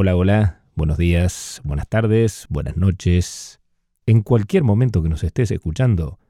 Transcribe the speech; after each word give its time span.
Hola, 0.00 0.14
hola, 0.14 0.60
buenos 0.76 0.96
días, 0.96 1.60
buenas 1.64 1.88
tardes, 1.88 2.46
buenas 2.48 2.76
noches. 2.76 3.58
En 4.06 4.22
cualquier 4.22 4.62
momento 4.62 5.02
que 5.02 5.08
nos 5.08 5.24
estés 5.24 5.50
escuchando, 5.50 6.20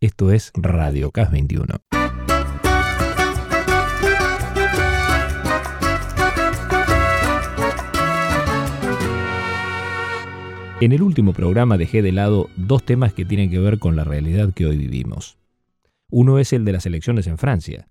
esto 0.00 0.32
es 0.32 0.50
Radio 0.54 1.10
CAS 1.10 1.30
21. 1.30 1.74
En 10.80 10.92
el 10.92 11.02
último 11.02 11.34
programa 11.34 11.76
dejé 11.76 12.00
de 12.00 12.12
lado 12.12 12.48
dos 12.56 12.82
temas 12.82 13.12
que 13.12 13.26
tienen 13.26 13.50
que 13.50 13.58
ver 13.58 13.78
con 13.78 13.94
la 13.94 14.04
realidad 14.04 14.54
que 14.54 14.64
hoy 14.64 14.78
vivimos. 14.78 15.36
Uno 16.10 16.38
es 16.38 16.54
el 16.54 16.64
de 16.64 16.72
las 16.72 16.86
elecciones 16.86 17.26
en 17.26 17.36
Francia, 17.36 17.88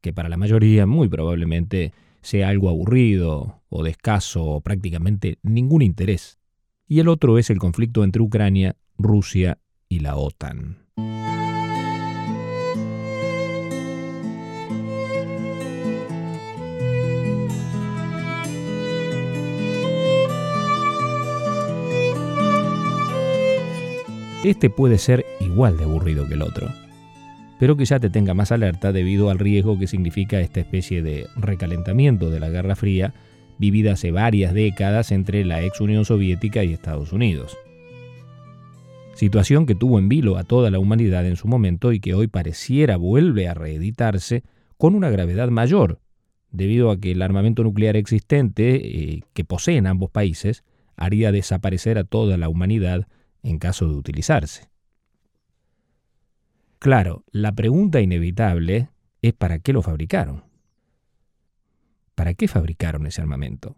que 0.00 0.12
para 0.12 0.28
la 0.28 0.36
mayoría 0.36 0.86
muy 0.86 1.08
probablemente 1.08 1.92
sea 2.26 2.48
algo 2.48 2.68
aburrido 2.68 3.62
o 3.68 3.84
de 3.84 3.90
escaso 3.90 4.44
o 4.44 4.60
prácticamente 4.60 5.38
ningún 5.42 5.82
interés. 5.82 6.40
Y 6.88 6.98
el 6.98 7.06
otro 7.06 7.38
es 7.38 7.50
el 7.50 7.58
conflicto 7.58 8.02
entre 8.02 8.20
Ucrania, 8.20 8.76
Rusia 8.98 9.58
y 9.88 10.00
la 10.00 10.16
OTAN. 10.16 10.78
Este 24.42 24.68
puede 24.68 24.98
ser 24.98 25.24
igual 25.40 25.76
de 25.76 25.84
aburrido 25.84 26.26
que 26.26 26.34
el 26.34 26.42
otro 26.42 26.68
pero 27.58 27.76
que 27.76 27.84
ya 27.84 27.98
te 27.98 28.10
tenga 28.10 28.34
más 28.34 28.52
alerta 28.52 28.92
debido 28.92 29.30
al 29.30 29.38
riesgo 29.38 29.78
que 29.78 29.86
significa 29.86 30.40
esta 30.40 30.60
especie 30.60 31.02
de 31.02 31.26
recalentamiento 31.36 32.30
de 32.30 32.40
la 32.40 32.50
Guerra 32.50 32.76
Fría 32.76 33.14
vivida 33.58 33.92
hace 33.92 34.10
varias 34.10 34.52
décadas 34.52 35.12
entre 35.12 35.44
la 35.44 35.62
ex 35.62 35.80
Unión 35.80 36.04
Soviética 36.04 36.64
y 36.64 36.72
Estados 36.72 37.12
Unidos. 37.12 37.56
Situación 39.14 39.64
que 39.64 39.74
tuvo 39.74 39.98
en 39.98 40.10
vilo 40.10 40.36
a 40.36 40.44
toda 40.44 40.70
la 40.70 40.78
humanidad 40.78 41.26
en 41.26 41.36
su 41.36 41.48
momento 41.48 41.92
y 41.92 42.00
que 42.00 42.12
hoy 42.12 42.26
pareciera 42.26 42.98
vuelve 42.98 43.48
a 43.48 43.54
reeditarse 43.54 44.42
con 44.76 44.94
una 44.94 45.08
gravedad 45.08 45.48
mayor, 45.48 46.00
debido 46.50 46.90
a 46.90 47.00
que 47.00 47.12
el 47.12 47.22
armamento 47.22 47.62
nuclear 47.62 47.96
existente 47.96 48.74
eh, 48.74 49.22
que 49.32 49.44
poseen 49.44 49.86
ambos 49.86 50.10
países 50.10 50.64
haría 50.96 51.32
desaparecer 51.32 51.96
a 51.96 52.04
toda 52.04 52.36
la 52.36 52.50
humanidad 52.50 53.08
en 53.42 53.58
caso 53.58 53.88
de 53.88 53.94
utilizarse. 53.94 54.68
Claro, 56.78 57.24
la 57.30 57.52
pregunta 57.52 58.00
inevitable 58.00 58.90
es 59.22 59.32
¿para 59.32 59.58
qué 59.58 59.72
lo 59.72 59.82
fabricaron? 59.82 60.44
¿Para 62.14 62.34
qué 62.34 62.48
fabricaron 62.48 63.06
ese 63.06 63.20
armamento? 63.20 63.76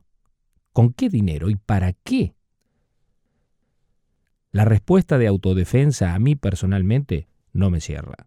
¿Con 0.73 0.93
qué 0.93 1.09
dinero 1.09 1.49
y 1.51 1.57
para 1.57 1.93
qué? 1.93 2.35
La 4.51 4.65
respuesta 4.65 5.19
de 5.19 5.27
autodefensa 5.27 6.15
a 6.15 6.19
mí 6.19 6.35
personalmente 6.35 7.29
no 7.53 7.71
me 7.71 7.81
cierra. 7.81 8.27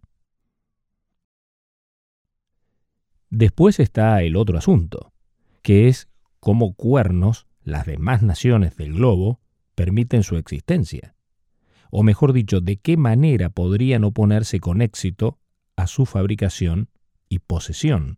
Después 3.30 3.80
está 3.80 4.22
el 4.22 4.36
otro 4.36 4.58
asunto, 4.58 5.14
que 5.62 5.88
es 5.88 6.10
cómo 6.40 6.74
cuernos 6.74 7.48
las 7.64 7.86
demás 7.86 8.22
naciones 8.22 8.76
del 8.76 8.94
globo 8.94 9.40
permiten 9.76 10.24
su 10.24 10.36
existencia 10.38 11.16
o 11.92 12.04
mejor 12.04 12.34
dicho, 12.34 12.62
de 12.62 12.78
qué 12.78 12.98
manera 12.98 13.50
podrían 13.50 14.06
oponerse 14.06 14.60
con 14.60 14.82
éxito 14.82 15.38
a 15.76 15.88
su 15.88 16.06
fabricación 16.06 16.90
y 17.30 17.40
posesión. 17.40 18.18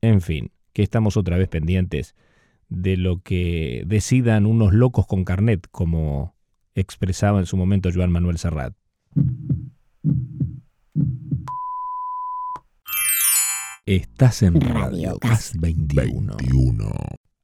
En 0.00 0.20
fin, 0.20 0.50
que 0.72 0.82
estamos 0.82 1.16
otra 1.16 1.36
vez 1.36 1.48
pendientes 1.48 2.16
de 2.68 2.96
lo 2.96 3.20
que 3.22 3.84
decidan 3.86 4.46
unos 4.46 4.72
locos 4.72 5.06
con 5.06 5.24
carnet, 5.24 5.68
como 5.70 6.34
expresaba 6.74 7.38
en 7.38 7.46
su 7.46 7.56
momento 7.56 7.90
Joan 7.94 8.10
Manuel 8.10 8.38
Serrat. 8.38 8.74
Estás 13.86 14.42
en 14.42 14.58
Radio 14.60 15.18
CAS 15.18 15.58
21. 15.60 16.90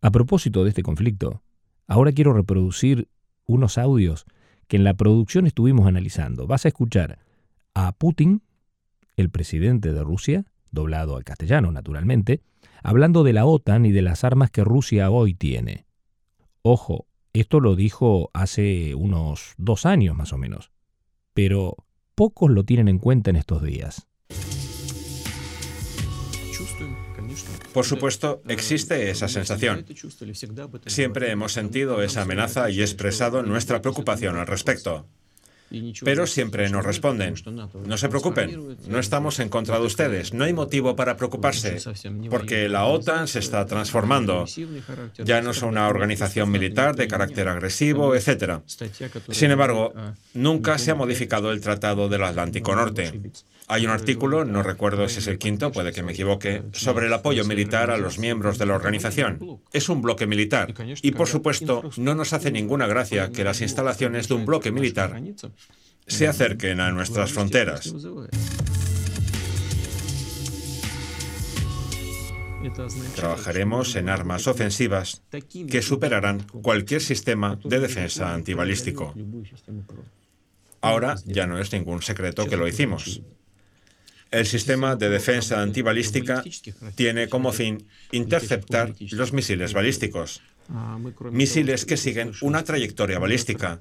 A 0.01 0.11
propósito 0.11 0.65
de 0.65 0.71
este 0.71 0.83
conflicto, 0.83 1.43
ahora 1.87 2.13
quiero 2.13 2.33
reproducir 2.33 3.09
unos 3.51 3.79
audios 3.79 4.27
que 4.69 4.77
en 4.77 4.85
la 4.85 4.95
producción 4.95 5.47
estuvimos 5.47 5.87
analizando. 5.87 6.47
Vas 6.47 6.65
a 6.65 6.69
escuchar 6.69 7.19
a 7.75 7.93
Putin, 7.93 8.43
el 9.17 9.31
presidente 9.31 9.93
de 9.93 10.05
Rusia, 10.05 10.45
doblado 10.71 11.17
al 11.17 11.25
castellano 11.25 11.73
naturalmente, 11.73 12.43
hablando 12.83 13.25
de 13.25 13.33
la 13.33 13.45
OTAN 13.47 13.87
y 13.87 13.93
de 13.93 14.03
las 14.03 14.25
armas 14.25 14.51
que 14.51 14.65
Rusia 14.65 15.11
hoy 15.11 15.35
tiene. 15.35 15.87
Ojo, 16.63 17.07
esto 17.33 17.61
lo 17.61 17.75
dijo 17.75 18.31
hace 18.33 18.95
unos 18.95 19.55
dos 19.57 19.87
años 19.87 20.17
más 20.17 20.33
o 20.33 20.39
menos, 20.39 20.71
pero 21.35 21.77
pocos 22.15 22.51
lo 22.51 22.65
tienen 22.65 22.89
en 22.89 22.99
cuenta 22.99 23.31
en 23.31 23.37
estos 23.37 23.63
días. 23.63 24.07
Por 27.73 27.85
supuesto, 27.85 28.43
existe 28.49 29.11
esa 29.11 29.29
sensación. 29.29 29.85
Siempre 30.87 31.31
hemos 31.31 31.53
sentido 31.53 32.03
esa 32.03 32.23
amenaza 32.23 32.71
y 32.71 32.83
expresado 32.83 33.43
nuestra 33.43 33.81
preocupación 33.81 34.37
al 34.37 34.47
respecto. 34.47 35.07
Pero 36.05 36.27
siempre 36.27 36.69
nos 36.69 36.85
responden, 36.85 37.35
no 37.87 37.97
se 37.97 38.09
preocupen, 38.09 38.77
no 38.89 38.99
estamos 38.99 39.39
en 39.39 39.49
contra 39.49 39.79
de 39.79 39.87
ustedes, 39.87 40.35
no 40.35 40.43
hay 40.45 40.53
motivo 40.53 40.97
para 40.97 41.17
preocuparse, 41.17 41.79
porque 42.29 42.69
la 42.69 42.87
OTAN 42.87 43.29
se 43.29 43.39
está 43.39 43.65
transformando, 43.67 44.47
ya 45.25 45.41
no 45.43 45.53
es 45.53 45.63
una 45.63 45.87
organización 45.87 46.51
militar 46.51 46.97
de 46.97 47.07
carácter 47.07 47.47
agresivo, 47.47 48.17
etc. 48.17 48.63
Sin 49.31 49.53
embargo, 49.53 49.95
nunca 50.35 50.77
se 50.79 50.91
ha 50.91 50.97
modificado 50.97 51.53
el 51.53 51.61
Tratado 51.61 52.09
del 52.09 52.25
Atlántico 52.25 52.75
Norte. 52.75 53.21
Hay 53.73 53.87
un 53.87 53.93
artículo, 53.93 54.45
no 54.45 54.65
recuerdo 54.65 55.09
si 55.09 55.21
es 55.21 55.29
el 55.29 55.39
quinto, 55.39 55.71
puede 55.71 55.93
que 55.93 56.03
me 56.03 56.11
equivoque, 56.11 56.65
sobre 56.73 57.07
el 57.07 57.13
apoyo 57.13 57.45
militar 57.45 57.93
a 57.93 57.99
los 57.99 58.19
miembros 58.19 58.59
de 58.59 58.67
la 58.67 58.75
organización. 58.75 59.61
Es 59.73 59.89
un 59.89 60.03
bloque 60.03 60.27
militar. 60.27 60.75
Y 61.03 61.13
por 61.13 61.29
supuesto, 61.29 61.89
no 61.97 62.17
nos 62.17 62.33
hace 62.33 62.51
ninguna 62.51 62.89
gracia 62.89 63.31
que 63.31 63.45
las 63.45 63.61
instalaciones 63.61 64.27
de 64.27 64.35
un 64.35 64.45
bloque 64.45 64.73
militar 64.73 65.23
se 66.05 66.27
acerquen 66.27 66.81
a 66.81 66.91
nuestras 66.91 67.31
fronteras. 67.31 67.95
Trabajaremos 73.15 73.95
en 73.95 74.09
armas 74.09 74.49
ofensivas 74.49 75.23
que 75.71 75.81
superarán 75.81 76.41
cualquier 76.61 77.03
sistema 77.03 77.57
de 77.63 77.79
defensa 77.79 78.35
antibalístico. 78.35 79.15
Ahora 80.81 81.15
ya 81.25 81.47
no 81.47 81.57
es 81.61 81.73
ningún 81.73 82.03
secreto 82.03 82.47
que 82.47 82.57
lo 82.57 82.67
hicimos. 82.67 83.23
El 84.31 84.47
sistema 84.47 84.95
de 84.95 85.09
defensa 85.09 85.61
antibalística 85.61 86.45
tiene 86.95 87.29
como 87.29 87.51
fin 87.51 87.85
interceptar 88.13 88.95
los 89.11 89.33
misiles 89.33 89.73
balísticos, 89.73 90.41
misiles 91.33 91.85
que 91.85 91.97
siguen 91.97 92.33
una 92.41 92.63
trayectoria 92.63 93.19
balística, 93.19 93.81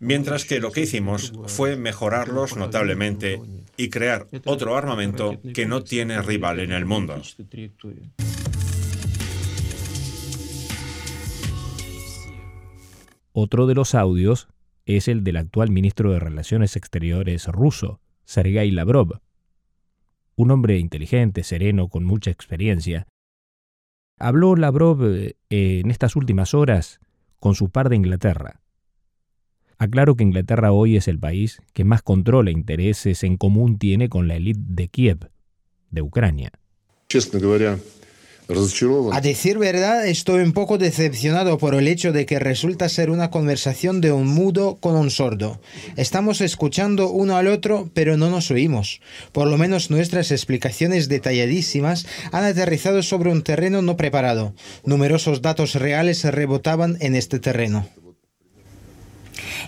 mientras 0.00 0.44
que 0.44 0.58
lo 0.58 0.72
que 0.72 0.80
hicimos 0.80 1.32
fue 1.46 1.76
mejorarlos 1.76 2.56
notablemente 2.56 3.40
y 3.76 3.88
crear 3.88 4.26
otro 4.44 4.76
armamento 4.76 5.40
que 5.54 5.64
no 5.64 5.84
tiene 5.84 6.20
rival 6.22 6.58
en 6.58 6.72
el 6.72 6.84
mundo. 6.84 7.22
Otro 13.32 13.66
de 13.68 13.74
los 13.74 13.94
audios 13.94 14.48
es 14.86 15.06
el 15.06 15.22
del 15.22 15.36
actual 15.36 15.70
ministro 15.70 16.10
de 16.10 16.18
Relaciones 16.18 16.74
Exteriores 16.74 17.46
ruso, 17.46 18.00
Sergei 18.24 18.72
Lavrov, 18.72 19.20
un 20.36 20.50
hombre 20.50 20.78
inteligente, 20.78 21.42
sereno, 21.42 21.88
con 21.88 22.04
mucha 22.04 22.30
experiencia. 22.30 23.06
Habló 24.18 24.54
Lavrov 24.54 25.02
eh, 25.04 25.36
en 25.50 25.90
estas 25.90 26.14
últimas 26.14 26.54
horas 26.54 27.00
con 27.40 27.54
su 27.54 27.70
par 27.70 27.88
de 27.88 27.96
Inglaterra. 27.96 28.60
Aclaro 29.78 30.16
que 30.16 30.24
Inglaterra 30.24 30.72
hoy 30.72 30.96
es 30.96 31.08
el 31.08 31.18
país 31.18 31.60
que 31.72 31.84
más 31.84 32.02
control 32.02 32.48
e 32.48 32.52
intereses 32.52 33.24
en 33.24 33.36
común 33.36 33.78
tiene 33.78 34.08
con 34.08 34.26
la 34.28 34.36
élite 34.36 34.60
de 34.62 34.88
Kiev, 34.88 35.30
de 35.90 36.02
Ucrania. 36.02 36.52
A 39.12 39.20
decir 39.20 39.58
verdad, 39.58 40.06
estoy 40.06 40.42
un 40.42 40.52
poco 40.52 40.78
decepcionado 40.78 41.58
por 41.58 41.74
el 41.74 41.88
hecho 41.88 42.12
de 42.12 42.26
que 42.26 42.38
resulta 42.38 42.88
ser 42.88 43.10
una 43.10 43.30
conversación 43.30 44.00
de 44.00 44.12
un 44.12 44.28
mudo 44.28 44.76
con 44.76 44.94
un 44.94 45.10
sordo. 45.10 45.60
Estamos 45.96 46.40
escuchando 46.40 47.10
uno 47.10 47.36
al 47.36 47.48
otro, 47.48 47.90
pero 47.92 48.16
no 48.16 48.30
nos 48.30 48.52
oímos. 48.52 49.00
Por 49.32 49.48
lo 49.48 49.58
menos 49.58 49.90
nuestras 49.90 50.30
explicaciones 50.30 51.08
detalladísimas 51.08 52.06
han 52.30 52.44
aterrizado 52.44 53.02
sobre 53.02 53.32
un 53.32 53.42
terreno 53.42 53.82
no 53.82 53.96
preparado. 53.96 54.54
Numerosos 54.84 55.42
datos 55.42 55.74
reales 55.74 56.22
rebotaban 56.22 56.98
en 57.00 57.16
este 57.16 57.40
terreno. 57.40 57.88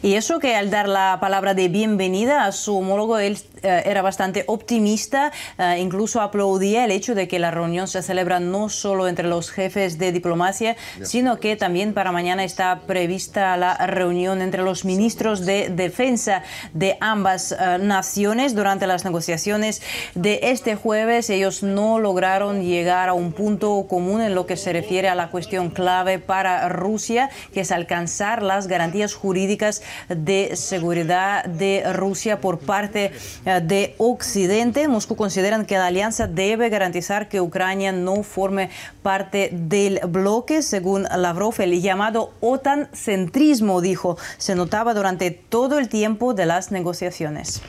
Y 0.03 0.15
eso 0.15 0.39
que 0.39 0.55
al 0.55 0.71
dar 0.71 0.89
la 0.89 1.19
palabra 1.21 1.55
de 1.55 1.69
bienvenida 1.69 2.45
a 2.45 2.53
su 2.53 2.77
homólogo, 2.79 3.19
él 3.19 3.39
eh, 3.63 3.83
era 3.87 4.03
bastante 4.03 4.45
optimista, 4.47 5.33
eh, 5.59 5.79
incluso 5.81 6.21
aplaudía 6.21 6.85
el 6.85 6.91
hecho 6.91 7.15
de 7.15 7.27
que 7.27 7.39
la 7.39 7.51
reunión 7.51 7.89
se 7.89 8.03
celebra 8.03 8.41
no 8.41 8.69
solo 8.69 9.09
entre 9.09 9.29
los 9.29 9.51
jefes 9.51 9.99
de 9.99 10.13
diplomacia, 10.13 10.77
sino 11.03 11.41
que 11.41 11.57
también 11.57 11.95
para 11.95 12.13
mañana 12.13 12.45
está 12.45 12.81
prevista 12.87 13.57
la 13.57 13.75
reunión 13.87 14.43
entre 14.43 14.63
los 14.63 14.85
ministros 14.85 15.45
de 15.45 15.71
defensa 15.71 16.43
de 16.73 16.97
ambas 17.01 17.53
eh, 17.53 17.79
naciones 17.81 18.55
durante 18.55 18.87
las 18.87 19.05
negociaciones 19.05 19.83
de 20.15 20.41
este 20.43 20.77
jueves. 20.77 21.31
Ellos 21.31 21.63
no 21.63 21.99
lograron 21.99 22.63
llegar 22.63 23.09
a 23.09 23.13
un 23.13 23.33
punto 23.33 23.87
común 23.89 24.21
en 24.21 24.35
lo 24.35 24.47
que 24.47 24.57
se 24.57 24.73
refiere 24.73 25.09
a 25.09 25.15
la 25.15 25.31
cuestión 25.31 25.71
clave 25.71 26.19
para 26.19 26.69
Rusia, 26.69 27.31
que 27.53 27.61
es 27.61 27.73
alcanzar 27.73 28.43
las 28.43 28.67
garantías 28.67 29.15
jurídicas 29.15 29.68
de 30.09 30.57
seguridad 30.57 31.45
de 31.45 31.85
Rusia 31.93 32.41
por 32.41 32.59
parte 32.59 33.13
eh, 33.45 33.61
de 33.63 33.95
Occidente. 33.99 34.89
Moscú 34.89 35.17
consideran 35.17 35.67
que 35.67 35.79
la 35.79 35.87
alianza 35.87 36.27
debe 36.27 36.69
garantizar 36.69 37.29
que 37.29 37.41
Ucrania 37.41 37.93
no 37.93 38.23
forme 38.23 38.71
parte 39.03 39.51
del 39.53 40.01
bloque, 40.09 40.63
según 40.63 41.05
Lavrov, 41.05 41.55
el 41.59 41.81
llamado 41.81 42.33
OTAN-centrismo, 42.41 43.81
dijo, 43.81 44.17
se 44.37 44.55
notaba 44.55 44.95
durante 44.95 45.31
todo 45.31 45.79
el 45.79 45.89
tiempo 45.89 46.35
de 46.35 46.47
las 46.47 46.71
negociaciones. 46.71 47.63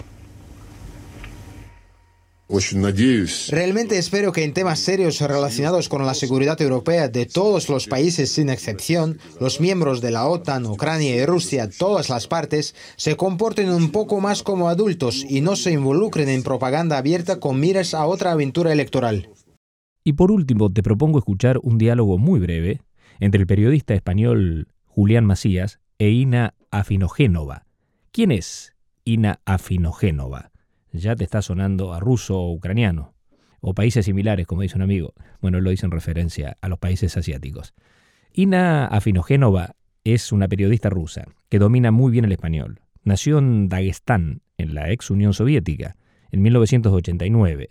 Realmente 3.52 4.00
espero 4.00 4.32
que 4.32 4.44
en 4.44 4.54
temas 4.54 4.80
serios 4.80 5.22
relacionados 5.22 5.88
con 5.88 6.04
la 6.04 6.16
seguridad 6.16 6.60
europea 6.60 7.08
de 7.08 7.28
todos 7.28 7.70
los 7.70 7.86
países 7.86 8.32
sin 8.32 8.50
excepción, 8.50 9.20
los 9.40 9.62
miembros 9.62 10.02
de 10.02 10.10
la 10.10 10.26
OTAN, 10.26 10.66
Ucrania 10.66 11.16
y 11.16 11.26
Rusia, 11.28 11.70
todas 11.70 12.10
las 12.10 12.26
partes, 12.26 12.74
se 12.96 13.16
comporten 13.16 13.70
un 13.70 13.92
poco 13.92 14.20
más 14.20 14.42
como 14.42 14.68
adultos 14.68 15.24
y 15.30 15.42
no 15.42 15.56
se 15.56 15.74
involucren 15.74 16.28
en 16.28 16.42
propaganda 16.42 16.98
abierta 16.98 17.40
con 17.40 17.60
miras 17.60 17.94
a 17.94 18.08
otra 18.08 18.32
aventura 18.32 18.74
electoral. 18.74 19.30
Y 20.04 20.14
por 20.14 20.32
último, 20.32 20.72
te 20.74 20.82
propongo 20.82 21.20
escuchar 21.20 21.60
un 21.62 21.78
diálogo 21.78 22.18
muy 22.18 22.40
breve 22.40 22.82
entre 23.20 23.42
el 23.42 23.48
periodista 23.48 23.94
español 23.94 24.70
Julián 24.86 25.26
Macías 25.26 25.80
e 26.00 26.10
Ina 26.10 26.56
Afinogénova. 26.72 27.68
¿Quién 28.12 28.32
es 28.32 28.74
Ina 29.06 29.40
Afinogénova? 29.46 30.50
Ya 30.92 31.16
te 31.16 31.24
está 31.24 31.42
sonando 31.42 31.94
a 31.94 32.00
ruso 32.00 32.40
o 32.40 32.52
ucraniano, 32.52 33.14
o 33.62 33.74
países 33.74 34.06
similares, 34.06 34.48
como 34.48 34.62
dice 34.62 34.78
un 34.78 34.82
amigo. 34.82 35.14
Bueno, 35.42 35.60
lo 35.62 35.70
dice 35.70 35.86
en 35.86 35.92
referencia 35.92 36.58
a 36.62 36.70
los 36.70 36.80
países 36.80 37.18
asiáticos. 37.18 37.74
Ina 38.34 38.86
Afinogénova 38.86 39.76
es 40.04 40.32
una 40.32 40.48
periodista 40.48 40.90
rusa 40.90 41.26
que 41.50 41.60
domina 41.60 41.92
muy 41.92 42.12
bien 42.12 42.26
el 42.26 42.32
español. 42.32 42.82
Nació 43.04 43.40
en 43.40 43.70
Dagestán, 43.70 44.42
en 44.58 44.76
la 44.76 44.92
ex 44.92 45.10
Unión 45.10 45.34
Soviética, 45.34 45.96
en 46.32 46.42
1989. 46.42 47.70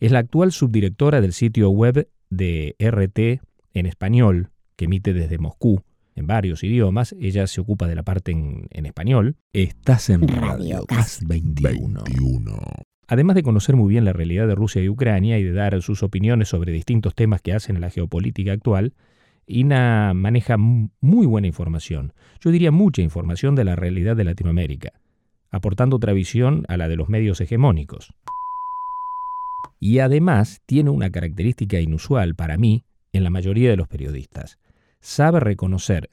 Es 0.00 0.12
la 0.12 0.20
actual 0.20 0.52
subdirectora 0.52 1.20
del 1.20 1.32
sitio 1.32 1.70
web 1.70 2.08
de 2.30 2.76
RT 2.78 3.42
en 3.74 3.86
español, 3.86 4.50
que 4.76 4.86
emite 4.86 5.12
desde 5.12 5.38
Moscú, 5.38 5.82
en 6.18 6.26
varios 6.26 6.62
idiomas. 6.64 7.14
Ella 7.20 7.46
se 7.46 7.60
ocupa 7.60 7.86
de 7.86 7.94
la 7.94 8.02
parte 8.02 8.32
en, 8.32 8.86
español. 8.86 9.36
Estás 9.52 10.10
en 10.10 10.26
Radio 10.26 10.84
Gas 10.88 11.20
21. 11.26 12.02
Además 13.06 13.36
de 13.36 13.42
conocer 13.42 13.76
muy 13.76 13.88
bien 13.88 14.04
la 14.04 14.12
realidad 14.12 14.46
de 14.46 14.54
Rusia 14.54 14.82
y 14.82 14.88
Ucrania 14.88 15.38
y 15.38 15.44
de 15.44 15.52
dar 15.52 15.80
sus 15.80 16.02
opiniones 16.02 16.48
sobre 16.48 16.72
distintos 16.72 17.14
temas 17.14 17.40
que 17.40 17.54
hacen 17.54 17.76
en 17.76 17.82
la 17.82 17.90
geopolítica 17.90 18.52
actual, 18.52 18.94
Ina 19.50 20.12
maneja 20.12 20.58
muy 20.58 21.24
buena 21.26 21.46
información, 21.46 22.12
yo 22.38 22.50
diría 22.50 22.70
mucha 22.70 23.00
información 23.00 23.54
de 23.54 23.64
la 23.64 23.76
realidad 23.76 24.14
de 24.14 24.24
Latinoamérica, 24.24 25.00
aportando 25.50 25.96
otra 25.96 26.12
visión 26.12 26.66
a 26.68 26.76
la 26.76 26.86
de 26.86 26.96
los 26.96 27.08
medios 27.08 27.40
hegemónicos. 27.40 28.12
Y 29.80 30.00
además 30.00 30.60
tiene 30.66 30.90
una 30.90 31.08
característica 31.08 31.80
inusual 31.80 32.34
para 32.34 32.58
mí 32.58 32.84
en 33.14 33.24
la 33.24 33.30
mayoría 33.30 33.70
de 33.70 33.76
los 33.76 33.88
periodistas 33.88 34.58
sabe 35.00 35.40
reconocer 35.40 36.10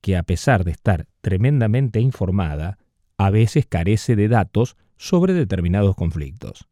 que 0.00 0.16
a 0.16 0.22
pesar 0.22 0.64
de 0.64 0.70
estar 0.70 1.06
tremendamente 1.20 2.00
informada, 2.00 2.78
a 3.16 3.30
veces 3.30 3.66
carece 3.66 4.16
de 4.16 4.28
datos 4.28 4.76
sobre 4.96 5.32
determinados 5.32 5.94
conflictos. 5.96 6.68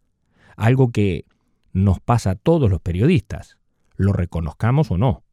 Algo 0.56 0.90
que 0.90 1.24
nos 1.72 2.00
pasa 2.00 2.30
a 2.30 2.34
todos 2.36 2.70
los 2.70 2.80
periodistas, 2.80 3.58
lo 3.96 4.12
reconozcamos 4.12 4.90
o 4.90 4.98
no. 4.98 5.24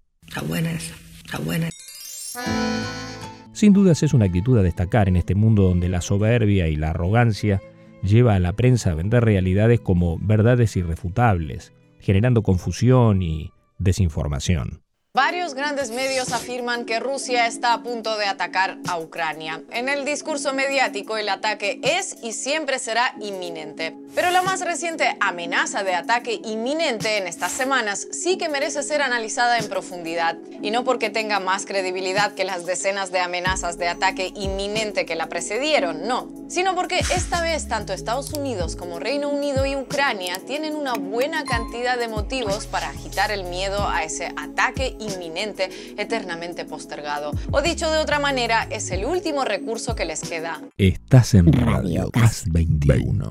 Sin 3.53 3.73
dudas 3.73 4.03
es 4.03 4.13
una 4.13 4.25
actitud 4.25 4.57
a 4.57 4.63
destacar 4.63 5.07
en 5.07 5.15
este 5.15 5.35
mundo 5.35 5.63
donde 5.63 5.87
la 5.87 6.01
soberbia 6.01 6.67
y 6.67 6.75
la 6.75 6.89
arrogancia 6.89 7.61
lleva 8.01 8.35
a 8.35 8.39
la 8.39 8.53
prensa 8.53 8.91
a 8.91 8.95
vender 8.95 9.23
realidades 9.23 9.79
como 9.79 10.17
verdades 10.19 10.75
irrefutables, 10.75 11.71
generando 11.99 12.41
confusión 12.41 13.21
y 13.21 13.51
desinformación. 13.77 14.81
Varios 15.15 15.53
grandes 15.53 15.91
medios 15.91 16.33
afirman 16.33 16.85
que 16.85 16.99
Rusia 16.99 17.45
está 17.45 17.73
a 17.73 17.83
punto 17.83 18.17
de 18.17 18.25
atacar 18.25 18.79
a 18.87 18.97
Ucrania. 18.97 19.61
En 19.69 19.87
el 19.87 20.05
discurso 20.05 20.53
mediático 20.53 21.17
el 21.17 21.29
ataque 21.29 21.79
es 21.83 22.15
y 22.23 22.33
siempre 22.33 22.79
será 22.79 23.13
inminente. 23.21 23.95
Pero 24.15 24.31
la 24.31 24.41
más 24.41 24.61
reciente 24.61 25.15
amenaza 25.19 25.83
de 25.83 25.93
ataque 25.93 26.41
inminente 26.43 27.17
en 27.17 27.27
estas 27.27 27.51
semanas 27.51 28.07
sí 28.11 28.39
que 28.39 28.49
merece 28.49 28.81
ser 28.81 29.03
analizada 29.03 29.59
en 29.59 29.69
profundidad. 29.69 30.35
Y 30.63 30.71
no 30.71 30.83
porque 30.83 31.11
tenga 31.11 31.39
más 31.39 31.67
credibilidad 31.67 32.33
que 32.33 32.43
las 32.43 32.65
decenas 32.65 33.11
de 33.11 33.19
amenazas 33.19 33.77
de 33.77 33.89
ataque 33.89 34.31
inminente 34.33 35.05
que 35.05 35.13
la 35.13 35.29
precedieron, 35.29 36.07
no. 36.07 36.27
Sino 36.47 36.73
porque 36.73 36.99
esta 36.99 37.41
vez 37.41 37.67
tanto 37.67 37.93
Estados 37.93 38.33
Unidos 38.33 38.75
como 38.75 38.99
Reino 38.99 39.29
Unido 39.29 39.67
y 39.67 39.75
Ucrania 39.75 40.41
tienen 40.47 40.75
una 40.75 40.93
buena 40.93 41.43
cantidad 41.43 41.99
de 41.99 42.07
motivos 42.07 42.65
para 42.65 42.89
agitar 42.89 43.29
el 43.29 43.43
miedo 43.43 43.87
a 43.87 44.03
ese 44.03 44.33
ataque 44.37 44.95
inminente, 45.03 45.69
eternamente 45.97 46.65
postergado. 46.65 47.31
O 47.51 47.61
dicho 47.61 47.89
de 47.91 47.97
otra 47.99 48.19
manera, 48.19 48.67
es 48.69 48.91
el 48.91 49.05
último 49.05 49.45
recurso 49.45 49.95
que 49.95 50.05
les 50.05 50.21
queda. 50.21 50.61
Estás 50.77 51.33
en 51.33 51.51
Radio 51.51 52.09
Gas 52.11 52.45
21. 52.47 53.29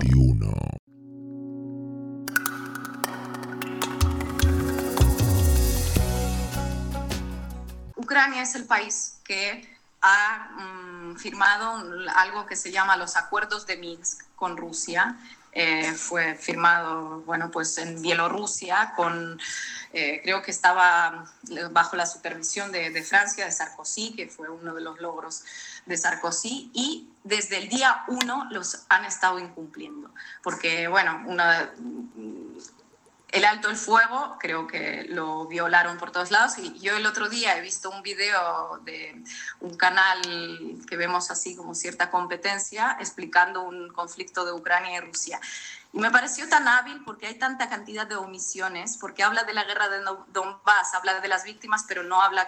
Ucrania 7.95 8.43
es 8.43 8.55
el 8.55 8.65
país 8.65 9.19
que 9.23 9.67
ha 10.01 10.49
mm, 10.57 11.15
firmado 11.15 11.83
algo 12.15 12.45
que 12.45 12.55
se 12.55 12.71
llama 12.71 12.97
los 12.97 13.15
acuerdos 13.15 13.65
de 13.65 13.77
Minsk 13.77 14.25
con 14.35 14.57
Rusia. 14.57 15.17
Eh, 15.53 15.93
fue 15.93 16.35
firmado, 16.35 17.21
bueno, 17.25 17.49
pues 17.51 17.77
en 17.77 18.01
Bielorrusia 18.01 18.93
con 18.95 19.39
eh, 19.93 20.21
creo 20.23 20.41
que 20.41 20.51
estaba 20.51 21.31
bajo 21.71 21.95
la 21.95 22.05
supervisión 22.05 22.71
de, 22.71 23.03
Francia, 23.03 23.45
de 23.45 23.51
Sarkozy, 23.51 24.13
que 24.15 24.27
fue 24.27 24.49
uno 24.49 24.73
de 24.73 24.81
los 24.81 24.99
logros 24.99 25.43
de 25.85 25.95
Sarkozy, 25.95 26.71
y 26.73 27.09
desde 27.23 27.59
el 27.59 27.69
día 27.69 28.03
uno 28.07 28.47
los 28.49 28.85
han 28.89 29.05
estado 29.05 29.39
incumpliendo, 29.39 30.11
porque, 30.41 30.87
bueno, 30.87 31.23
una, 31.27 31.71
el 33.33 33.45
alto 33.45 33.67
el 33.71 33.75
fuego 33.75 34.37
creo 34.39 34.67
que 34.67 35.05
lo 35.09 35.47
violaron 35.47 35.97
por 35.97 36.11
todos 36.11 36.29
lados. 36.29 36.59
Y 36.59 36.79
yo 36.79 36.95
el 36.95 37.05
otro 37.07 37.29
día 37.29 37.57
he 37.57 37.61
visto 37.61 37.89
un 37.89 38.03
video 38.03 38.77
de 38.83 39.23
un 39.59 39.75
canal 39.75 40.21
que 40.87 40.95
vemos 40.95 41.31
así 41.31 41.55
como 41.55 41.73
cierta 41.73 42.11
competencia 42.11 42.95
explicando 42.99 43.63
un 43.63 43.91
conflicto 43.91 44.45
de 44.45 44.51
Ucrania 44.51 44.97
y 44.97 44.99
Rusia. 44.99 45.41
Y 45.93 45.97
me 45.97 46.11
pareció 46.11 46.47
tan 46.47 46.67
hábil 46.67 47.01
porque 47.03 47.25
hay 47.25 47.33
tanta 47.33 47.69
cantidad 47.69 48.05
de 48.05 48.15
omisiones, 48.15 48.97
porque 48.97 49.23
habla 49.23 49.43
de 49.45 49.53
la 49.53 49.63
guerra 49.63 49.89
de 49.89 50.01
Donbass, 50.27 50.93
habla 50.93 51.19
de 51.19 51.27
las 51.27 51.43
víctimas, 51.43 51.85
pero 51.87 52.03
no 52.03 52.21
habla 52.21 52.47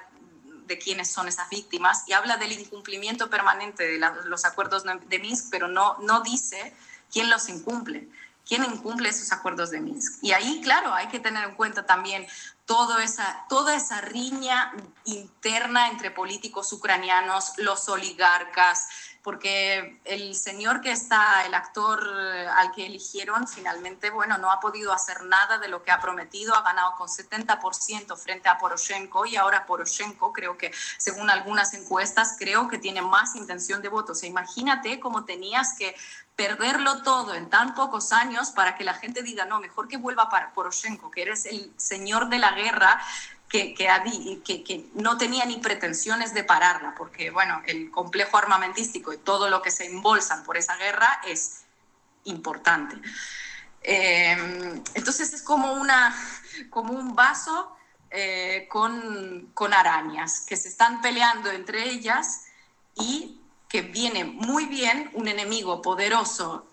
de 0.67 0.77
quiénes 0.77 1.11
son 1.11 1.27
esas 1.27 1.49
víctimas, 1.49 2.03
y 2.07 2.13
habla 2.13 2.37
del 2.37 2.51
incumplimiento 2.51 3.29
permanente 3.29 3.87
de 3.87 3.99
los 4.25 4.45
acuerdos 4.45 4.83
de 4.83 5.19
Minsk, 5.19 5.49
pero 5.51 5.67
no, 5.67 5.97
no 5.99 6.21
dice 6.21 6.75
quién 7.11 7.29
los 7.29 7.49
incumple 7.49 8.09
quién 8.45 8.63
incumple 8.63 9.09
esos 9.09 9.31
acuerdos 9.31 9.71
de 9.71 9.81
Minsk. 9.81 10.23
Y 10.23 10.31
ahí, 10.33 10.61
claro, 10.61 10.93
hay 10.93 11.07
que 11.07 11.19
tener 11.19 11.43
en 11.43 11.55
cuenta 11.55 11.85
también 11.85 12.27
todo 12.65 12.99
esa, 12.99 13.45
toda 13.49 13.75
esa 13.75 14.01
riña 14.01 14.73
interna 15.05 15.89
entre 15.89 16.11
políticos 16.11 16.71
ucranianos, 16.73 17.53
los 17.57 17.87
oligarcas, 17.89 18.87
porque 19.25 19.99
el 20.05 20.35
señor 20.35 20.81
que 20.81 20.91
está, 20.91 21.47
el 21.47 21.55
actor 21.55 21.99
eh, 22.15 22.47
al 22.47 22.71
que 22.71 22.85
eligieron, 22.85 23.47
finalmente, 23.47 24.11
bueno, 24.11 24.37
no 24.37 24.51
ha 24.51 24.59
podido 24.59 24.93
hacer 24.93 25.23
nada 25.23 25.57
de 25.57 25.67
lo 25.67 25.81
que 25.81 25.89
ha 25.89 25.99
prometido, 25.99 26.53
ha 26.53 26.61
ganado 26.61 26.93
con 26.95 27.07
70% 27.07 28.15
frente 28.17 28.49
a 28.49 28.59
Poroshenko 28.59 29.25
y 29.25 29.35
ahora 29.35 29.65
Poroshenko, 29.65 30.31
creo 30.31 30.59
que 30.59 30.71
según 30.99 31.31
algunas 31.31 31.73
encuestas, 31.73 32.35
creo 32.37 32.67
que 32.67 32.77
tiene 32.77 33.01
más 33.01 33.35
intención 33.35 33.81
de 33.81 33.89
voto. 33.89 34.11
O 34.11 34.15
sea, 34.15 34.29
imagínate 34.29 34.99
cómo 34.99 35.25
tenías 35.25 35.73
que 35.75 35.95
perderlo 36.35 37.01
todo 37.01 37.33
en 37.33 37.49
tan 37.49 37.73
pocos 37.73 38.11
años 38.11 38.51
para 38.51 38.75
que 38.75 38.83
la 38.83 38.93
gente 38.93 39.23
diga, 39.23 39.45
no, 39.45 39.59
mejor 39.59 39.87
que 39.87 39.97
vuelva 39.97 40.29
para 40.29 40.53
Poroshenko, 40.53 41.09
que 41.09 41.23
eres 41.23 41.47
el 41.47 41.73
señor 41.77 42.29
de 42.29 42.37
la 42.37 42.51
guerra, 42.51 43.01
que, 43.73 44.63
que, 44.63 44.89
no 44.93 45.17
tenía 45.17 45.45
ni 45.45 45.57
pretensiones 45.57 46.33
de 46.33 46.43
pararla, 46.43 46.93
porque 46.95 47.31
bueno, 47.31 47.61
el 47.65 47.89
complejo 47.91 48.37
armamentístico 48.37 49.13
y 49.13 49.17
todo 49.17 49.49
lo 49.49 49.61
que 49.61 49.71
se 49.71 49.85
embolsan 49.85 50.43
por 50.43 50.57
esa 50.57 50.75
guerra 50.77 51.21
es 51.25 51.63
importante. 52.25 52.97
Eh, 53.81 54.81
entonces 54.93 55.33
es 55.33 55.41
como, 55.41 55.73
una, 55.73 56.15
como 56.69 56.93
un 56.93 57.15
vaso 57.15 57.75
eh, 58.09 58.67
con, 58.69 59.51
con 59.53 59.73
arañas 59.73 60.41
que 60.41 60.57
se 60.57 60.69
están 60.69 61.01
peleando 61.01 61.51
entre 61.51 61.89
ellas 61.89 62.45
y 62.95 63.39
que 63.69 63.81
viene 63.81 64.25
muy 64.25 64.65
bien 64.65 65.09
un 65.13 65.27
enemigo 65.27 65.81
poderoso 65.81 66.67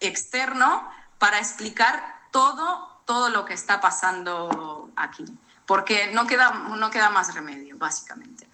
externo 0.00 0.90
para 1.18 1.38
explicar 1.38 2.20
todo, 2.30 3.00
todo 3.06 3.30
lo 3.30 3.44
que 3.44 3.54
está 3.54 3.80
pasando 3.80 4.90
aquí 4.96 5.24
porque 5.68 6.10
no 6.14 6.26
queda, 6.26 6.50
no 6.50 6.90
queda 6.90 7.10
más 7.10 7.34
remedio, 7.34 7.76
básicamente. 7.76 8.48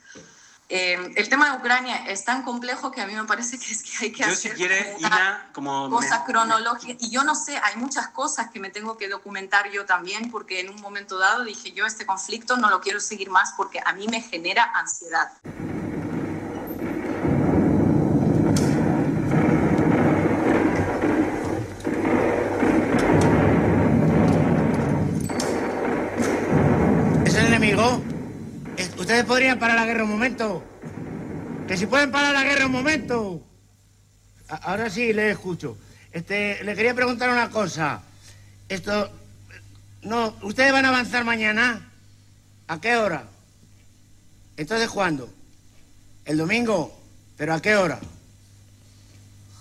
Eh, 0.68 1.12
el 1.14 1.28
tema 1.28 1.50
de 1.50 1.58
Ucrania 1.58 2.06
es 2.08 2.24
tan 2.24 2.42
complejo 2.42 2.90
que 2.90 3.00
a 3.00 3.06
mí 3.06 3.14
me 3.14 3.22
parece 3.22 3.56
que 3.56 3.70
es 3.70 3.84
que 3.84 4.06
hay 4.06 4.12
que 4.12 4.24
hacer 4.24 4.52
si 4.52 4.56
quiere, 4.56 4.96
una 4.98 5.48
como 5.52 5.88
cosa 5.88 6.24
cronológica. 6.24 6.96
Y 6.98 7.10
yo 7.10 7.22
no 7.22 7.36
sé, 7.36 7.56
hay 7.62 7.76
muchas 7.76 8.08
cosas 8.08 8.50
que 8.50 8.58
me 8.58 8.70
tengo 8.70 8.98
que 8.98 9.08
documentar 9.08 9.70
yo 9.70 9.86
también, 9.86 10.28
porque 10.32 10.58
en 10.58 10.70
un 10.70 10.80
momento 10.80 11.16
dado 11.16 11.44
dije 11.44 11.70
yo 11.70 11.86
este 11.86 12.04
conflicto 12.04 12.56
no 12.56 12.68
lo 12.68 12.80
quiero 12.80 12.98
seguir 12.98 13.30
más 13.30 13.54
porque 13.56 13.80
a 13.84 13.92
mí 13.92 14.08
me 14.08 14.20
genera 14.20 14.72
ansiedad. 14.74 15.30
Ustedes 28.98 29.24
podrían 29.24 29.58
parar 29.58 29.76
la 29.76 29.86
guerra 29.86 30.04
un 30.04 30.10
momento. 30.10 30.64
Que 31.68 31.76
si 31.76 31.86
pueden 31.86 32.10
parar 32.10 32.32
la 32.32 32.44
guerra 32.44 32.66
un 32.66 32.72
momento. 32.72 33.42
ahora 34.48 34.88
sí, 34.90 35.12
le 35.12 35.30
escucho. 35.30 35.76
Este, 36.12 36.62
le 36.64 36.74
quería 36.74 36.94
preguntar 36.94 37.30
una 37.30 37.50
cosa. 37.50 38.02
Esto, 38.68 39.10
no, 40.02 40.34
¿ustedes 40.42 40.72
van 40.72 40.84
a 40.84 40.88
avanzar 40.88 41.24
mañana? 41.24 41.90
¿A 42.68 42.80
qué 42.80 42.96
hora? 42.96 43.24
Entonces, 44.56 44.88
¿cuándo? 44.88 45.28
¿El 46.24 46.38
domingo? 46.38 46.98
¿Pero 47.36 47.54
a 47.54 47.60
qué 47.60 47.76
hora? 47.76 48.00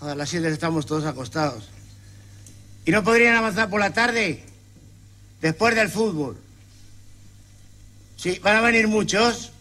a 0.01 0.15
las 0.15 0.29
siete 0.29 0.49
estamos 0.49 0.85
todos 0.85 1.05
acostados. 1.05 1.69
¿Y 2.85 2.91
no 2.91 3.03
podrían 3.03 3.35
avanzar 3.35 3.69
por 3.69 3.79
la 3.79 3.91
tarde? 3.91 4.43
Después 5.41 5.75
del 5.75 5.89
fútbol. 5.89 6.42
Sí, 8.23 8.39
van 8.41 8.55
a 8.55 8.61
venir 8.61 8.87
muchos. 8.87 9.51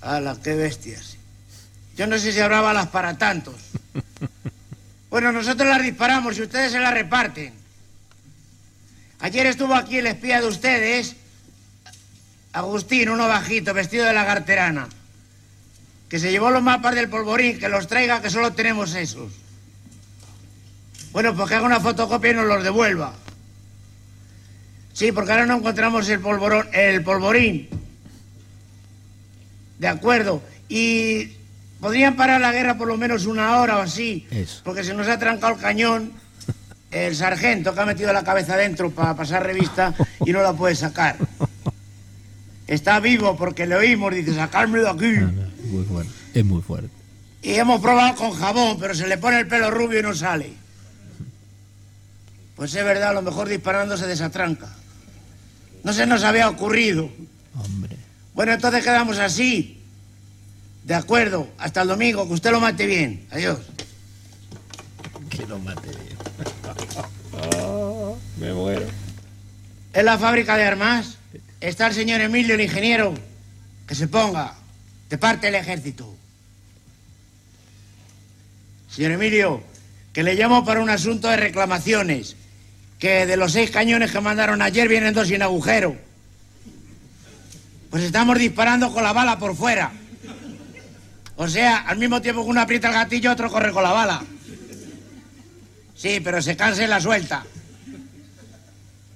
¡Hala, 0.00 0.36
qué 0.42 0.56
bestias! 0.56 1.16
Yo 1.96 2.08
no 2.08 2.18
sé 2.18 2.32
si 2.32 2.40
habrá 2.40 2.60
balas 2.60 2.88
para 2.88 3.16
tantos. 3.16 3.54
Bueno, 5.10 5.32
nosotros 5.32 5.66
las 5.66 5.82
disparamos 5.82 6.36
y 6.36 6.42
ustedes 6.42 6.70
se 6.70 6.78
las 6.78 6.92
reparten. 6.92 7.54
Ayer 9.20 9.46
estuvo 9.46 9.74
aquí 9.74 9.96
el 9.96 10.06
espía 10.06 10.42
de 10.42 10.46
ustedes, 10.46 11.16
Agustín, 12.52 13.08
uno 13.08 13.26
bajito, 13.26 13.72
vestido 13.72 14.04
de 14.04 14.12
lagarterana, 14.12 14.86
que 16.10 16.18
se 16.18 16.30
llevó 16.30 16.50
los 16.50 16.62
mapas 16.62 16.94
del 16.94 17.08
polvorín, 17.08 17.58
que 17.58 17.70
los 17.70 17.86
traiga, 17.86 18.20
que 18.20 18.28
solo 18.28 18.52
tenemos 18.52 18.94
esos. 18.94 19.32
Bueno, 21.12 21.34
pues 21.34 21.48
que 21.48 21.54
haga 21.54 21.64
una 21.64 21.80
fotocopia 21.80 22.32
y 22.32 22.34
nos 22.34 22.44
los 22.44 22.62
devuelva. 22.62 23.14
Sí, 24.98 25.12
porque 25.12 25.30
ahora 25.30 25.46
no 25.46 25.58
encontramos 25.58 26.08
el, 26.08 26.18
polvorón, 26.18 26.66
el 26.72 27.04
polvorín. 27.04 27.68
De 29.78 29.86
acuerdo. 29.86 30.42
Y 30.68 31.34
podrían 31.78 32.16
parar 32.16 32.40
la 32.40 32.50
guerra 32.50 32.76
por 32.76 32.88
lo 32.88 32.96
menos 32.96 33.24
una 33.24 33.60
hora 33.60 33.76
o 33.76 33.82
así. 33.82 34.26
Porque 34.64 34.82
se 34.82 34.94
nos 34.94 35.06
ha 35.06 35.16
trancado 35.16 35.54
el 35.54 35.60
cañón. 35.60 36.10
El 36.90 37.14
sargento 37.14 37.72
que 37.72 37.80
ha 37.80 37.86
metido 37.86 38.12
la 38.12 38.24
cabeza 38.24 38.56
dentro 38.56 38.90
para 38.90 39.14
pasar 39.14 39.44
revista 39.46 39.94
y 40.26 40.32
no 40.32 40.42
la 40.42 40.52
puede 40.52 40.74
sacar. 40.74 41.16
Está 42.66 42.98
vivo 42.98 43.36
porque 43.36 43.68
le 43.68 43.76
oímos, 43.76 44.12
dice, 44.12 44.34
sacarme 44.34 44.80
de 44.80 44.88
aquí. 44.88 45.14
muy 45.70 45.84
fuerte. 45.84 46.12
Es 46.34 46.44
muy 46.44 46.60
fuerte. 46.60 46.90
Y 47.42 47.52
hemos 47.52 47.80
probado 47.80 48.16
con 48.16 48.32
jabón, 48.32 48.78
pero 48.80 48.96
se 48.96 49.06
le 49.06 49.16
pone 49.16 49.38
el 49.38 49.46
pelo 49.46 49.70
rubio 49.70 50.00
y 50.00 50.02
no 50.02 50.12
sale. 50.12 50.54
Pues 52.56 52.74
es 52.74 52.84
verdad, 52.84 53.10
a 53.10 53.12
lo 53.12 53.22
mejor 53.22 53.48
disparando 53.48 53.96
se 53.96 54.08
desatranca. 54.08 54.74
No 55.84 55.92
se 55.92 56.06
nos 56.06 56.22
había 56.24 56.48
ocurrido. 56.48 57.10
Hombre. 57.54 57.96
Bueno, 58.34 58.52
entonces 58.52 58.82
quedamos 58.82 59.18
así. 59.18 59.82
De 60.84 60.94
acuerdo. 60.94 61.48
Hasta 61.58 61.82
el 61.82 61.88
domingo. 61.88 62.26
Que 62.26 62.34
usted 62.34 62.50
lo 62.50 62.60
mate 62.60 62.86
bien. 62.86 63.26
Adiós. 63.30 63.58
Que 65.30 65.46
lo 65.46 65.58
mate 65.58 65.88
bien. 65.88 66.18
Oh, 67.62 68.16
me 68.38 68.52
muero. 68.52 68.86
En 69.92 70.04
la 70.04 70.18
fábrica 70.18 70.56
de 70.56 70.64
armas 70.64 71.18
está 71.60 71.88
el 71.88 71.94
señor 71.94 72.20
Emilio, 72.20 72.54
el 72.54 72.60
ingeniero. 72.60 73.14
Que 73.86 73.94
se 73.94 74.08
ponga 74.08 74.54
de 75.08 75.18
parte 75.18 75.46
del 75.46 75.56
ejército. 75.56 76.14
Señor 78.90 79.12
Emilio, 79.12 79.62
que 80.12 80.22
le 80.22 80.34
llamo 80.34 80.64
para 80.64 80.80
un 80.80 80.90
asunto 80.90 81.28
de 81.28 81.36
reclamaciones 81.36 82.36
que 82.98 83.26
de 83.26 83.36
los 83.36 83.52
seis 83.52 83.70
cañones 83.70 84.10
que 84.10 84.20
mandaron 84.20 84.60
ayer 84.60 84.88
vienen 84.88 85.14
dos 85.14 85.28
sin 85.28 85.42
agujero. 85.42 85.96
Pues 87.90 88.02
estamos 88.02 88.38
disparando 88.38 88.92
con 88.92 89.02
la 89.02 89.12
bala 89.12 89.38
por 89.38 89.56
fuera. 89.56 89.92
O 91.36 91.48
sea, 91.48 91.78
al 91.78 91.98
mismo 91.98 92.20
tiempo 92.20 92.44
que 92.44 92.50
uno 92.50 92.60
aprieta 92.60 92.88
el 92.88 92.94
gatillo, 92.94 93.32
otro 93.32 93.50
corre 93.50 93.72
con 93.72 93.84
la 93.84 93.92
bala. 93.92 94.24
Sí, 95.94 96.20
pero 96.22 96.42
se 96.42 96.56
cansa 96.56 96.84
y 96.84 96.88
la 96.88 97.00
suelta. 97.00 97.44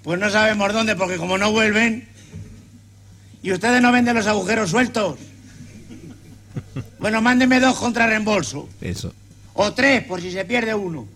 Pues 0.03 0.19
no 0.19 0.31
sabemos 0.31 0.73
dónde, 0.73 0.97
porque 0.97 1.17
como 1.17 1.39
no 1.39 1.51
vuelven... 1.51 2.09
¿Y 3.45 3.53
ustedes 3.53 3.83
no 3.83 3.91
venden 3.91 4.15
los 4.15 4.29
agujeros 4.29 4.71
sueltos? 4.71 5.19
Bueno, 7.01 7.21
mándeme 7.21 7.59
dos 7.59 7.77
contra 7.77 8.07
reembolso. 8.07 8.69
Eso. 8.81 9.13
O 9.55 9.73
tres, 9.73 10.05
por 10.05 10.21
si 10.21 10.31
se 10.31 10.45
pierde 10.45 10.73
uno. 10.75 11.09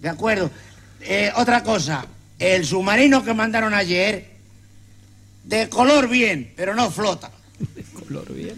De 0.00 0.08
acuerdo. 0.08 0.50
Eh, 1.04 1.32
otra 1.36 1.62
cosa, 1.62 2.06
el 2.38 2.64
submarino 2.64 3.24
que 3.24 3.34
mandaron 3.34 3.74
ayer, 3.74 4.30
de 5.44 5.68
color 5.68 6.08
bien, 6.08 6.52
pero 6.56 6.74
no 6.74 6.90
flota. 6.90 7.30
¿De 7.74 7.82
color 7.82 8.32
bien? 8.32 8.56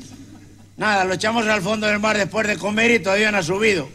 Nada, 0.77 1.05
lo 1.05 1.15
echamos 1.15 1.47
al 1.47 1.63
fondo 1.63 1.87
del 1.87 2.01
mar 2.01 2.19
después 2.19 2.47
de 2.47 2.59
comer 2.59 2.91
y 2.91 2.99
todavía 2.99 3.31
no 3.31 3.39
ha 3.39 3.43
subido. 3.43 3.89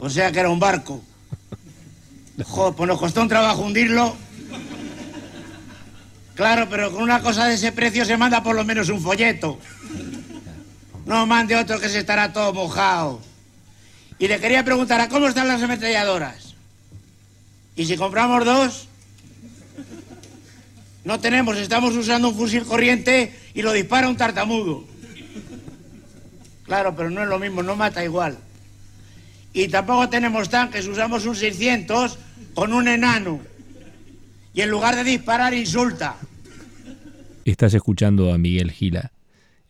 O 0.00 0.10
sea 0.10 0.30
que 0.30 0.40
era 0.40 0.50
un 0.50 0.60
barco. 0.60 1.02
Joder, 2.44 2.74
pues 2.74 2.88
nos 2.88 2.98
costó 2.98 3.22
un 3.22 3.28
trabajo 3.28 3.62
hundirlo. 3.62 4.14
Claro, 6.34 6.68
pero 6.68 6.92
con 6.92 7.02
una 7.02 7.20
cosa 7.20 7.46
de 7.46 7.54
ese 7.54 7.72
precio 7.72 8.04
se 8.04 8.16
manda 8.16 8.42
por 8.42 8.54
lo 8.54 8.64
menos 8.64 8.90
un 8.90 9.00
folleto. 9.00 9.58
No 11.06 11.24
mande 11.26 11.56
otro 11.56 11.80
que 11.80 11.88
se 11.88 12.00
estará 12.00 12.32
todo 12.32 12.52
mojado. 12.52 13.22
Y 14.18 14.28
le 14.28 14.38
quería 14.38 14.64
preguntar, 14.64 15.00
¿a 15.00 15.08
cómo 15.08 15.28
están 15.28 15.48
las 15.48 15.62
ametralladoras? 15.62 16.45
¿Y 17.76 17.84
si 17.84 17.96
compramos 17.96 18.44
dos? 18.44 18.88
No 21.04 21.20
tenemos, 21.20 21.56
estamos 21.58 21.94
usando 21.94 22.30
un 22.30 22.34
fusil 22.34 22.64
corriente 22.64 23.32
y 23.54 23.62
lo 23.62 23.72
dispara 23.72 24.08
un 24.08 24.16
tartamudo. 24.16 24.84
Claro, 26.64 26.96
pero 26.96 27.10
no 27.10 27.22
es 27.22 27.28
lo 27.28 27.38
mismo, 27.38 27.62
no 27.62 27.76
mata 27.76 28.02
igual. 28.02 28.38
Y 29.52 29.68
tampoco 29.68 30.08
tenemos 30.08 30.48
tanques, 30.48 30.86
usamos 30.86 31.24
un 31.26 31.36
600 31.36 32.18
con 32.54 32.72
un 32.72 32.88
enano. 32.88 33.40
Y 34.52 34.62
en 34.62 34.70
lugar 34.70 34.96
de 34.96 35.04
disparar, 35.04 35.54
insulta. 35.54 36.16
Estás 37.44 37.74
escuchando 37.74 38.32
a 38.32 38.38
Miguel 38.38 38.72
Gila, 38.72 39.12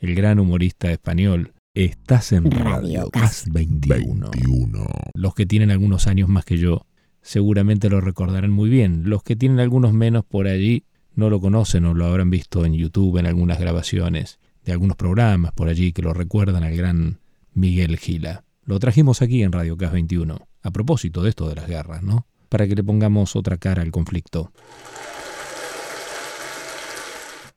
el 0.01 0.15
gran 0.15 0.39
humorista 0.39 0.91
español. 0.91 1.53
Estás 1.75 2.33
en 2.33 2.51
Radio 2.51 3.11
Gas 3.13 3.45
21. 3.51 4.31
21. 4.31 4.87
Los 5.13 5.35
que 5.35 5.45
tienen 5.45 5.71
algunos 5.71 6.07
años 6.07 6.31
más 6.31 6.47
que 6.47 6.57
yo 6.57 6.86
seguramente 7.27 7.91
lo 7.91 8.01
recordarán 8.01 8.53
muy 8.53 8.71
bien. 8.71 9.03
Los 9.11 9.23
que 9.23 9.37
tienen 9.37 9.59
algunos 9.59 9.93
menos 9.93 10.25
por 10.25 10.47
allí 10.47 10.85
no 11.15 11.29
lo 11.29 11.41
conocen 11.41 11.85
o 11.85 11.93
lo 11.93 12.07
habrán 12.07 12.31
visto 12.31 12.65
en 12.65 12.75
YouTube 12.75 13.19
en 13.19 13.27
algunas 13.27 13.59
grabaciones 13.59 14.39
de 14.65 14.73
algunos 14.73 14.97
programas 14.97 15.53
por 15.53 15.69
allí 15.69 15.93
que 15.93 16.03
lo 16.03 16.15
recuerdan 16.15 16.63
al 16.63 16.77
gran 16.77 17.19
Miguel 17.53 17.99
Gila. 17.99 18.45
Lo 18.65 18.79
trajimos 18.79 19.23
aquí 19.23 19.43
en 19.43 19.53
Radio 19.53 19.77
Cas 19.77 19.93
21, 19.93 20.39
a 20.63 20.71
propósito 20.71 21.23
de 21.23 21.31
esto 21.31 21.49
de 21.49 21.57
las 21.57 21.67
guerras, 21.67 22.03
¿no? 22.03 22.27
Para 22.49 22.67
que 22.69 22.77
le 22.77 22.85
pongamos 22.85 23.35
otra 23.35 23.59
cara 23.59 23.83
al 23.83 23.91
conflicto. 23.91 24.53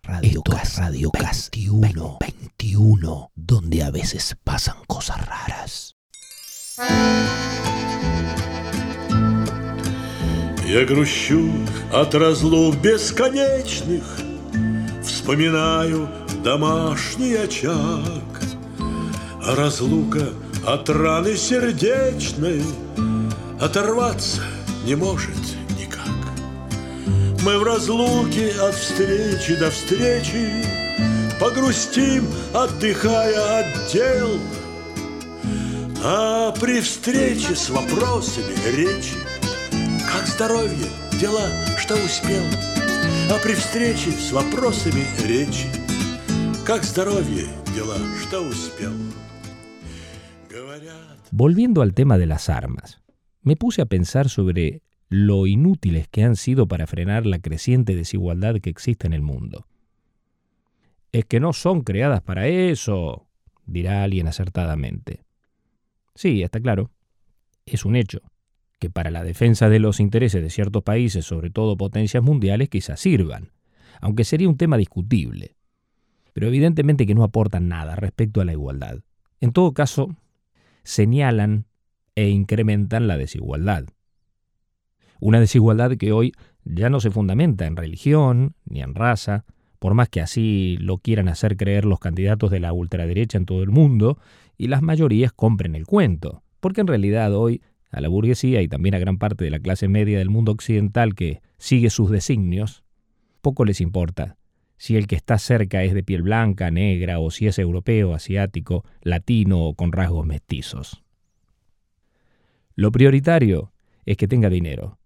Radio 0.04 0.42
Cas, 0.42 0.78
Radio 0.78 1.12
Cas 1.12 1.50
21, 1.54 2.18
21, 2.20 3.32
donde 3.36 3.84
a 3.84 3.92
veces 3.92 4.36
pasan 4.44 4.78
cosas 4.88 5.24
raras. 5.28 5.96
Я 10.70 10.86
грущу 10.86 11.52
от 11.92 12.14
разлук 12.14 12.76
бесконечных. 12.76 14.04
Вспоминаю 15.04 16.08
домашний 16.44 17.34
очаг, 17.34 18.44
А 19.44 19.56
разлука 19.56 20.30
от 20.68 20.88
раны 20.92 21.36
сердечной 21.36 22.62
Оторваться 23.60 24.44
не 24.86 24.94
может 24.94 25.42
никак. 25.80 26.04
Мы 27.44 27.58
в 27.58 27.64
разлуке 27.64 28.52
от 28.62 28.76
встречи 28.76 29.56
до 29.56 29.72
встречи 29.72 30.64
Погрустим, 31.40 32.28
отдыхая 32.54 33.62
от 33.62 33.92
дел. 33.92 34.40
А 36.04 36.52
при 36.62 36.80
встрече 36.80 37.56
с 37.56 37.72
вопросами 37.72 38.54
речи 38.68 39.29
Как 40.09 40.27
здоровье, 40.27 40.87
дела, 41.21 41.49
что 41.77 41.95
успел 41.95 42.43
А 43.31 43.39
при 43.43 43.55
встрече 43.55 44.11
с 44.11 44.33
вопросами 44.33 45.05
rечи 45.27 45.67
Как 46.65 46.85
здоровье, 46.85 47.47
дела, 47.75 47.99
что 48.23 48.41
успел 48.41 48.93
Volviendo 51.33 51.83
al 51.83 51.95
tema 51.95 52.17
de 52.17 52.27
las 52.27 52.49
armas, 52.49 53.01
me 53.43 53.57
puse 53.57 53.83
a 53.83 53.87
pensar 53.87 54.29
sobre 54.29 54.83
lo 55.09 55.47
inútiles 55.47 56.07
que 56.09 56.23
han 56.23 56.37
sido 56.37 56.69
para 56.69 56.87
frenar 56.87 57.27
la 57.27 57.41
creciente 57.41 57.97
desigualdad 57.97 58.61
que 58.61 58.71
existe 58.71 59.07
en 59.07 59.13
el 59.13 59.23
mundo. 59.23 59.67
Es 61.13 61.25
que 61.25 61.41
no 61.41 61.53
son 61.53 61.83
creadas 61.83 62.23
para 62.23 62.47
eso, 62.47 63.27
dirá 63.67 64.05
alguien 64.05 64.29
acertadamente. 64.29 65.25
Sí, 66.15 66.43
está 66.43 66.61
claro. 66.61 66.91
Es 67.67 67.85
un 67.85 67.97
hecho 67.97 68.21
que 68.80 68.90
para 68.90 69.12
la 69.12 69.24
defensa 69.24 69.70
de 69.70 69.80
los 69.80 70.00
intereses 70.00 70.42
de 70.42 70.50
ciertos 70.50 70.84
países, 70.84 71.26
sobre 71.26 71.50
todo 71.50 71.78
potencias 71.78 72.24
mundiales, 72.24 72.70
quizás 72.70 73.00
sirvan, 73.00 73.52
aunque 74.02 74.24
sería 74.24 74.50
un 74.50 74.58
tema 74.58 74.78
discutible. 74.78 75.56
Pero 76.34 76.48
evidentemente 76.48 77.06
que 77.06 77.16
no 77.16 77.24
aportan 77.24 77.68
nada 77.68 77.96
respecto 77.96 78.40
a 78.40 78.46
la 78.46 78.54
igualdad. 78.54 79.00
En 79.42 79.52
todo 79.52 79.74
caso, 79.74 80.16
señalan 80.84 81.66
e 82.16 82.30
incrementan 82.30 83.08
la 83.08 83.18
desigualdad. 83.18 83.86
Una 85.20 85.40
desigualdad 85.40 85.98
que 85.98 86.14
hoy 86.14 86.34
ya 86.64 86.90
no 86.90 87.02
se 87.02 87.12
fundamenta 87.12 87.66
en 87.66 87.76
religión 87.76 88.56
ni 88.66 88.82
en 88.82 88.96
raza, 88.96 89.46
por 89.80 89.94
más 89.94 90.10
que 90.10 90.22
así 90.22 90.78
lo 90.80 90.98
quieran 90.98 91.28
hacer 91.28 91.58
creer 91.58 91.86
los 91.86 92.00
candidatos 92.00 92.52
de 92.52 92.60
la 92.60 92.72
ultraderecha 92.72 93.38
en 93.38 93.46
todo 93.46 93.62
el 93.62 93.70
mundo, 93.70 94.18
y 94.58 94.68
las 94.68 94.82
mayorías 94.82 95.34
compren 95.34 95.76
el 95.76 95.86
cuento, 95.86 96.44
porque 96.60 96.82
en 96.82 96.88
realidad 96.88 97.34
hoy 97.34 97.62
a 97.90 98.02
la 98.02 98.08
burguesía 98.08 98.62
y 98.62 98.68
también 98.68 98.96
a 98.96 99.00
gran 99.00 99.18
parte 99.18 99.44
de 99.44 99.50
la 99.50 99.60
clase 99.60 99.88
media 99.88 100.20
del 100.20 100.30
mundo 100.30 100.52
occidental 100.52 101.16
que 101.16 101.42
sigue 101.58 101.90
sus 101.90 102.10
designios, 102.10 102.84
poco 103.42 103.66
les 103.66 103.82
importa 103.82 104.38
si 104.78 104.96
el 104.96 105.08
que 105.08 105.16
está 105.16 105.38
cerca 105.38 105.84
es 105.84 105.94
de 105.94 106.04
piel 106.04 106.22
blanca, 106.22 106.72
negra, 106.72 107.20
o 107.20 107.32
si 107.32 107.48
es 107.48 107.60
europeo, 107.60 108.14
asiático, 108.14 108.86
latino 109.02 109.66
o 109.66 109.74
con 109.74 109.92
rasgos 109.92 110.26
mestizos. 110.26 111.04
Lo 112.76 112.92
prioritario 112.92 113.74
es 114.06 114.16
que 114.16 114.30
tenga 114.30 114.50
dinero, 114.50 114.98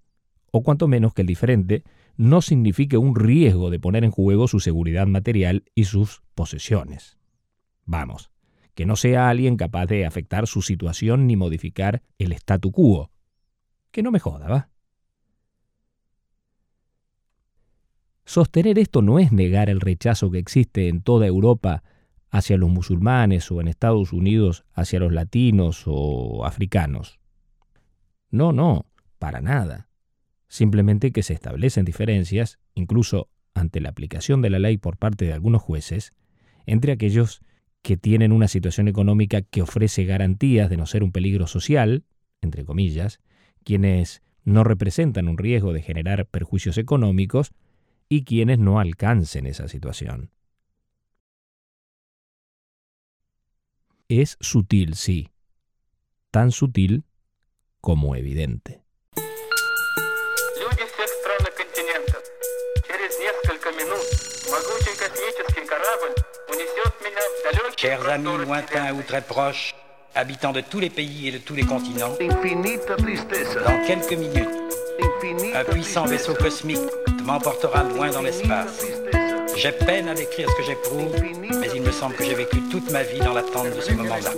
o 0.51 0.61
cuanto 0.61 0.87
menos 0.87 1.15
que 1.15 1.21
el 1.21 1.27
diferente 1.27 1.83
no 2.17 2.43
signifique 2.43 2.97
un 2.97 3.15
riesgo 3.15 3.71
de 3.71 3.79
poner 3.79 4.03
en 4.03 4.11
juego 4.11 4.47
su 4.47 4.59
seguridad 4.59 5.07
material 5.07 5.63
y 5.73 5.85
sus 5.85 6.21
posesiones. 6.35 7.17
Vamos, 7.85 8.29
que 8.75 8.85
no 8.85 8.95
sea 8.95 9.29
alguien 9.29 9.57
capaz 9.57 9.85
de 9.85 10.05
afectar 10.05 10.47
su 10.47 10.61
situación 10.61 11.27
ni 11.27 11.35
modificar 11.35 12.01
el 12.17 12.31
statu 12.33 12.71
quo. 12.71 13.11
Que 13.91 14.03
no 14.03 14.11
me 14.11 14.19
joda, 14.19 14.47
¿va? 14.47 14.69
Sostener 18.25 18.79
esto 18.79 19.01
no 19.01 19.19
es 19.19 19.31
negar 19.31 19.69
el 19.69 19.81
rechazo 19.81 20.31
que 20.31 20.39
existe 20.39 20.87
en 20.87 21.01
toda 21.01 21.27
Europa 21.27 21.83
hacia 22.29 22.57
los 22.57 22.69
musulmanes 22.69 23.51
o 23.51 23.61
en 23.61 23.67
Estados 23.67 24.11
Unidos 24.13 24.65
hacia 24.73 24.99
los 24.99 25.11
latinos 25.11 25.83
o 25.85 26.45
africanos. 26.45 27.19
No, 28.31 28.51
no, 28.51 28.87
para 29.19 29.41
nada. 29.41 29.89
Simplemente 30.47 31.11
que 31.11 31.21
se 31.21 31.33
establecen 31.33 31.85
diferencias, 31.85 32.59
incluso 32.73 33.29
ante 33.53 33.81
la 33.81 33.89
aplicación 33.89 34.41
de 34.41 34.49
la 34.49 34.59
ley 34.59 34.77
por 34.77 34.97
parte 34.97 35.25
de 35.25 35.33
algunos 35.33 35.61
jueces, 35.61 36.13
entre 36.65 36.93
aquellos 36.93 37.41
que 37.83 37.97
tienen 37.97 38.31
una 38.31 38.47
situación 38.47 38.87
económica 38.87 39.41
que 39.41 39.61
ofrece 39.61 40.05
garantías 40.05 40.69
de 40.69 40.77
no 40.77 40.87
ser 40.87 41.03
un 41.03 41.11
peligro 41.11 41.45
social, 41.45 42.03
entre 42.41 42.65
comillas, 42.65 43.19
quienes 43.63 44.23
no 44.43 44.63
representan 44.63 45.27
un 45.27 45.37
riesgo 45.37 45.73
de 45.73 45.83
generar 45.83 46.25
perjuicios 46.25 46.77
económicos, 46.79 47.51
y 48.09 48.25
quienes 48.25 48.59
no 48.59 48.79
alcancen 48.79 49.47
esa 49.47 49.67
situación. 49.67 50.29
Es 54.07 54.37
sutil, 54.39 54.95
sí, 54.95 55.29
tan 56.29 56.51
sutil 56.51 57.05
como 57.81 58.15
evidente. 58.15 58.82
Chers 67.83 68.07
amis 68.07 68.37
lointains 68.45 68.93
ou 68.93 69.01
très 69.01 69.19
proches, 69.19 69.75
habitants 70.15 70.53
de 70.53 70.61
tous 70.61 70.79
les 70.79 70.89
pays 70.89 71.27
et 71.27 71.31
de 71.33 71.37
tous 71.39 71.53
les 71.53 71.65
continents, 71.65 72.15
dans 72.17 73.85
quelques 73.85 74.13
minutes, 74.13 74.47
un 75.53 75.63
puissant 75.65 76.05
vaisseau 76.05 76.33
cosmique 76.33 76.79
m'emportera 77.25 77.83
loin 77.83 78.09
dans 78.09 78.21
l'espace. 78.21 78.85
J'ai 79.57 79.73
peine 79.73 80.07
à 80.07 80.13
décrire 80.13 80.49
ce 80.49 80.55
que 80.55 80.63
j'éprouve, 80.63 81.13
mais 81.59 81.67
il 81.75 81.81
me 81.81 81.91
semble 81.91 82.15
que 82.15 82.23
j'ai 82.23 82.35
vécu 82.35 82.61
toute 82.71 82.89
ma 82.89 83.03
vie 83.03 83.19
dans 83.19 83.33
l'attente 83.33 83.75
de 83.75 83.81
ce 83.81 83.91
moment-là. 83.91 84.31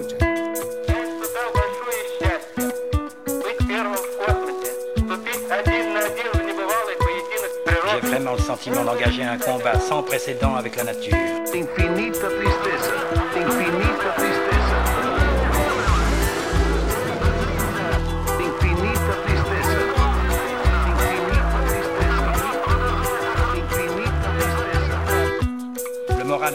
J'ai 7.92 8.08
vraiment 8.08 8.32
le 8.32 8.40
sentiment 8.40 8.84
d'engager 8.84 9.24
un 9.24 9.38
combat 9.38 9.80
sans 9.80 10.02
précédent 10.02 10.56
avec 10.56 10.78
la 10.78 10.86
nature. 10.86 11.16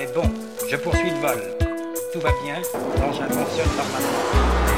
Est 0.00 0.14
bon. 0.14 0.22
Je 0.68 0.76
poursuis 0.76 1.10
le 1.10 1.20
vol. 1.20 1.42
Tout 2.12 2.20
va 2.20 2.30
bien. 2.44 2.56
L'engin 3.00 3.28
fonctionne 3.28 3.70
normalement. 3.76 4.69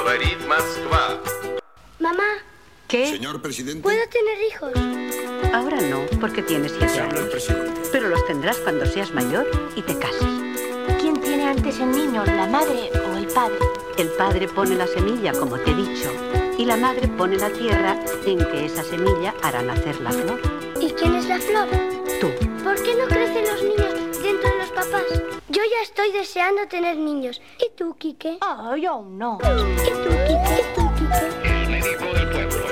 Говорит 0.00 0.38
Моskva. 0.46 1.20
Mamá. 1.98 2.22
¿Qué? 2.88 3.10
Señor 3.10 3.42
presidente. 3.42 3.82
¿Puedo 3.82 4.02
tener 4.08 4.38
hijos? 4.48 4.72
Ahora 5.52 5.80
no, 5.80 6.06
porque 6.20 6.42
tienes 6.42 6.72
siete 6.78 7.00
años. 7.00 7.28
Pero 7.90 8.08
los 8.08 8.24
tendrás 8.26 8.58
cuando 8.58 8.86
seas 8.86 9.12
mayor 9.12 9.46
y 9.74 9.82
te 9.82 9.98
cases 9.98 10.46
antes 11.46 11.78
el 11.78 11.92
niño, 11.92 12.24
la 12.24 12.46
madre 12.48 12.90
o 12.92 13.16
el 13.16 13.26
padre? 13.28 13.58
El 13.98 14.08
padre 14.08 14.48
pone 14.48 14.74
la 14.74 14.86
semilla, 14.86 15.32
como 15.32 15.56
te 15.58 15.70
he 15.70 15.74
dicho, 15.74 16.10
y 16.58 16.64
la 16.64 16.76
madre 16.76 17.06
pone 17.06 17.36
la 17.36 17.50
tierra 17.50 17.96
en 18.24 18.38
que 18.38 18.66
esa 18.66 18.82
semilla 18.82 19.32
hará 19.42 19.62
nacer 19.62 20.00
la 20.00 20.10
flor. 20.10 20.40
¿Y 20.80 20.90
quién 20.90 21.14
es 21.14 21.26
la 21.26 21.38
flor? 21.38 21.68
Tú. 22.20 22.28
¿Por 22.64 22.82
qué 22.82 22.96
no 22.96 23.06
crecen 23.06 23.44
los 23.44 23.62
niños 23.62 24.20
dentro 24.20 24.50
de 24.50 24.58
los 24.58 24.70
papás? 24.70 25.19
Yo 25.61 25.67
ya 25.69 25.83
estoy 25.83 26.11
deseando 26.11 26.67
tener 26.67 26.97
niños. 26.97 27.39
¿Y 27.59 27.69
tú, 27.77 27.95
Quique? 27.95 28.39
Ah, 28.41 28.75
yo 28.81 29.03
no. 29.07 29.37
¿Y 29.43 29.91
tú, 29.91 30.09
Quique? 30.25 30.55
¿Y 30.57 30.63
tú, 30.73 30.91
Quique? 30.95 31.27
El 31.43 31.69
médico 31.69 32.05
del 32.05 32.27
pueblo. 32.31 32.65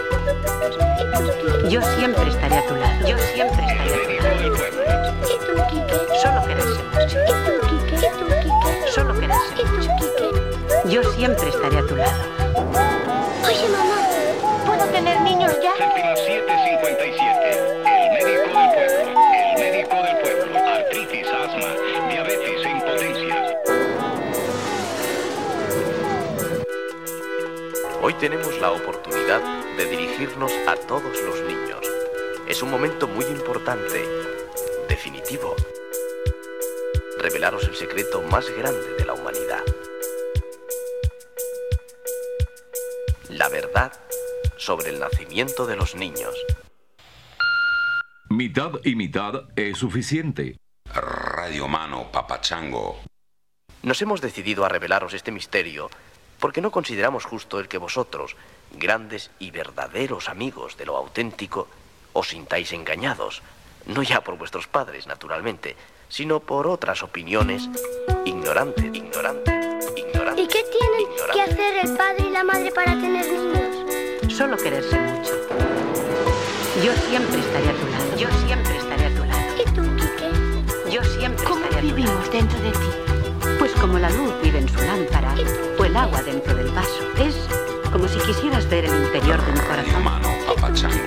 Yo 1.69 1.81
siempre 1.83 2.29
estaré 2.31 2.55
a 2.57 2.65
tu 2.67 2.75
lado. 2.75 3.07
Yo 3.07 3.15
siempre 3.19 3.63
estaré 3.63 3.93
a 3.93 4.01
tu 4.01 4.09
lado. 4.09 5.13
¿Y 5.21 5.37
tú, 5.37 5.53
Quique? 5.69 5.97
Solo 6.19 6.41
queremos. 6.47 6.79
¿Y 7.05 7.33
tú, 7.45 7.51
Quique? 7.69 7.95
¿Y 7.95 8.09
tú, 8.17 8.25
Quique? 8.41 8.91
Solo 8.91 9.13
queremos. 9.13 9.53
¿Y 9.55 9.61
tú, 9.61 9.77
Quique? 9.85 10.89
Yo 10.89 11.03
siempre 11.11 11.47
estaré 11.49 11.77
a 11.77 11.85
tu 11.85 11.95
lado. 11.95 12.23
Oye, 13.45 13.67
mamá, 13.69 13.99
¿puedo 14.65 14.85
tener 14.87 15.21
niños 15.21 15.53
ya? 15.61 15.75
Séptima 15.77 16.15
757. 16.15 17.53
El 17.85 18.09
médico 18.13 18.49
del 18.49 18.71
pueblo. 18.73 19.11
El 19.45 19.59
médico 19.61 19.95
del 20.01 20.17
pueblo. 20.17 20.57
Artritis, 20.57 21.27
asma, 21.27 21.78
Hoy 28.09 28.15
tenemos 28.15 28.59
la 28.59 28.71
oportunidad 28.71 29.39
de 29.77 29.85
dirigirnos 29.85 30.51
a 30.67 30.75
todos 30.75 31.15
los 31.21 31.41
niños. 31.43 31.85
Es 32.47 32.63
un 32.63 32.71
momento 32.71 33.07
muy 33.07 33.23
importante, 33.25 34.03
definitivo. 34.87 35.55
revelaros 37.19 37.67
el 37.67 37.75
secreto 37.75 38.23
más 38.23 38.49
grande 38.49 38.95
de 38.97 39.05
la 39.05 39.13
humanidad. 39.13 39.63
La 43.29 43.47
verdad 43.47 43.93
sobre 44.57 44.89
el 44.89 44.99
nacimiento 44.99 45.67
de 45.67 45.75
los 45.75 45.93
niños. 45.93 46.33
Mitad 48.31 48.71
y 48.83 48.95
mitad 48.95 49.43
es 49.55 49.77
suficiente. 49.77 50.57
Radio 50.95 51.67
Mano, 51.67 52.11
Papachango. 52.11 53.01
Nos 53.83 54.01
hemos 54.01 54.19
decidido 54.19 54.65
a 54.65 54.69
revelaros 54.69 55.13
este 55.13 55.31
misterio 55.31 55.91
porque 56.39 56.61
no 56.61 56.71
consideramos 56.71 57.25
justo 57.25 57.59
el 57.59 57.67
que 57.67 57.77
vosotros, 57.77 58.35
grandes 58.71 59.31
y 59.39 59.51
verdaderos 59.51 60.29
amigos 60.29 60.77
de 60.77 60.85
lo 60.85 60.97
auténtico, 60.97 61.67
os 62.13 62.29
sintáis 62.29 62.71
engañados, 62.73 63.41
no 63.85 64.03
ya 64.03 64.21
por 64.21 64.37
vuestros 64.37 64.67
padres, 64.67 65.07
naturalmente, 65.07 65.75
sino 66.07 66.39
por 66.39 66.67
otras 66.67 67.03
opiniones 67.03 67.69
ignorantes, 68.25 68.85
ignorantes, 68.93 69.93
ignorantes. 69.95 70.45
¿Y 70.45 70.47
qué 70.47 70.63
tienen 70.63 71.33
que 71.33 71.41
hacer 71.41 71.85
el 71.85 71.97
padre 71.97 72.25
y 72.27 72.29
la 72.31 72.43
madre 72.43 72.71
para 72.71 72.91
tener 72.93 73.25
niños? 73.25 74.33
Solo 74.33 74.57
quererse 74.57 74.99
mucho. 74.99 75.33
Yo 76.83 76.93
siempre 77.09 77.39
estaré 77.39 77.69
a 77.69 77.73
tu 77.73 77.87
lado. 77.87 78.17
Yo 78.17 78.29
siempre 78.45 78.77
estaré 78.77 79.05
a 79.05 79.15
tu 79.15 79.25
lado. 79.25 79.61
¿Y 79.61 79.63
tú, 79.71 79.95
Quique? 79.97 80.91
Yo 80.91 81.03
siempre 81.03 81.43
¿Cómo 81.43 81.65
estaré 81.65 81.77
a 81.77 81.81
tu 81.81 81.87
lado. 81.87 81.95
vivimos 81.95 82.31
dentro 82.31 82.59
de 82.59 82.71
ti? 82.71 83.08
Como 83.81 83.97
la 83.97 84.09
luz 84.09 84.33
vive 84.43 84.59
en 84.59 84.67
su 84.67 84.77
lámpara 84.81 85.35
o 85.79 85.85
el 85.85 85.95
agua 85.95 86.21
dentro 86.23 86.53
del 86.55 86.69
vaso. 86.71 87.03
Es 87.17 87.35
como 87.91 88.07
si 88.07 88.19
quisieras 88.19 88.69
ver 88.69 88.85
el 88.85 89.03
interior 89.03 89.43
de 89.45 89.51
mi 89.53 89.59
corazón. 89.59 90.03
Mano. 90.03 90.29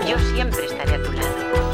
Yo 0.08 0.18
siempre 0.34 0.64
estaré 0.64 0.94
a 0.94 1.02
tu 1.02 1.12
lado. 1.12 1.71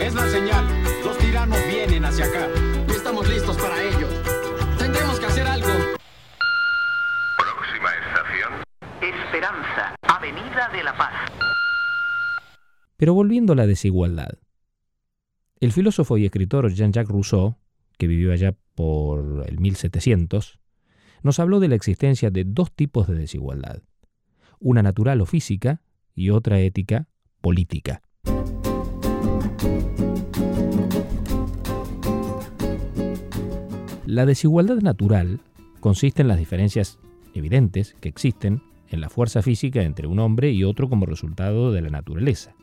Es 0.00 0.14
la 0.14 0.28
señal. 0.28 0.66
Los 1.04 1.18
tiranos 1.18 1.58
vienen 1.68 2.04
hacia 2.04 2.24
acá. 2.24 2.48
Y 2.88 2.90
estamos 2.90 3.28
listos 3.28 3.56
para 3.56 3.82
ellos. 3.82 4.10
Tendremos 4.78 5.18
que 5.20 5.26
hacer 5.26 5.46
algo. 5.46 5.68
Próxima 7.38 7.90
estación. 8.06 8.52
Esperanza, 9.00 9.94
Avenida 10.02 10.68
de 10.72 10.82
la 10.82 10.96
Paz. 10.96 11.12
Pero 12.96 13.14
volviendo 13.14 13.52
a 13.52 13.56
la 13.56 13.66
desigualdad. 13.66 14.38
El 15.60 15.72
filósofo 15.72 16.18
y 16.18 16.24
escritor 16.24 16.72
Jean-Jacques 16.72 17.10
Rousseau, 17.10 17.56
que 17.98 18.08
vivió 18.08 18.32
allá 18.32 18.54
por 18.74 19.44
el 19.48 19.60
1700, 19.60 20.58
nos 21.22 21.38
habló 21.38 21.60
de 21.60 21.68
la 21.68 21.76
existencia 21.76 22.30
de 22.30 22.44
dos 22.44 22.72
tipos 22.72 23.06
de 23.06 23.14
desigualdad, 23.14 23.82
una 24.58 24.82
natural 24.82 25.20
o 25.20 25.26
física 25.26 25.82
y 26.14 26.30
otra 26.30 26.60
ética 26.60 27.08
política. 27.40 28.02
La 34.12 34.26
desigualdad 34.26 34.76
natural 34.82 35.40
consiste 35.80 36.20
en 36.20 36.28
las 36.28 36.36
diferencias 36.36 36.98
evidentes 37.34 37.96
que 38.00 38.10
existen 38.10 38.62
en 38.90 39.00
la 39.00 39.08
fuerza 39.08 39.40
física 39.40 39.82
entre 39.82 40.06
un 40.06 40.18
hombre 40.18 40.50
y 40.50 40.64
otro 40.64 40.88
como 40.90 41.06
resultado 41.06 41.72
de 41.72 41.80
la 41.80 41.88
naturaleza. 41.88 42.54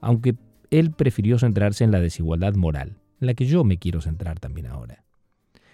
Aunque 0.00 0.36
él 0.70 0.92
prefirió 0.92 1.38
centrarse 1.38 1.82
en 1.82 1.90
la 1.90 2.00
desigualdad 2.00 2.54
moral, 2.54 2.98
en 3.20 3.26
la 3.26 3.34
que 3.34 3.46
yo 3.46 3.64
me 3.64 3.78
quiero 3.78 4.00
centrar 4.00 4.38
también 4.38 4.68
ahora. 4.68 5.04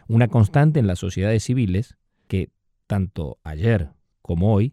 Una 0.09 0.29
constante 0.29 0.81
en 0.81 0.87
las 0.87 1.01
sociedades 1.01 1.45
civiles 1.45 1.97
que, 2.27 2.49
tanto 2.87 3.39
ayer 3.43 3.91
como 4.23 4.55
hoy, 4.55 4.73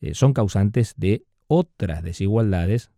eh, 0.00 0.14
son 0.14 0.32
causantes 0.32 0.94
de 0.96 1.24
otras 1.46 2.02
desigualdades 2.02 2.90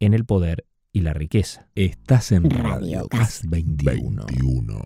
en 0.00 0.12
el 0.12 0.24
poder 0.24 0.64
y 0.96 1.00
la 1.00 1.12
riqueza. 1.12 1.68
Estás 1.74 2.32
en 2.32 2.48
Radio 2.48 3.06
Gas 3.10 3.42
21. 3.46 4.80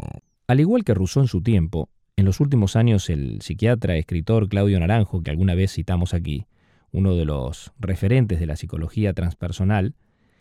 Al 0.49 0.59
igual 0.59 0.83
que 0.83 0.93
Rousseau 0.93 1.23
en 1.23 1.29
su 1.29 1.41
tiempo, 1.41 1.89
en 2.17 2.25
los 2.25 2.41
últimos 2.41 2.75
años 2.75 3.09
el 3.11 3.41
psiquiatra 3.43 3.95
escritor 3.95 4.49
Claudio 4.49 4.81
Naranjo, 4.81 5.23
que 5.23 5.31
alguna 5.31 5.55
vez 5.55 5.73
citamos 5.73 6.13
aquí, 6.13 6.49
uno 6.91 7.15
de 7.15 7.27
los 7.27 7.71
referentes 7.79 8.41
de 8.41 8.47
la 8.47 8.57
psicología 8.57 9.13
transpersonal, 9.13 9.95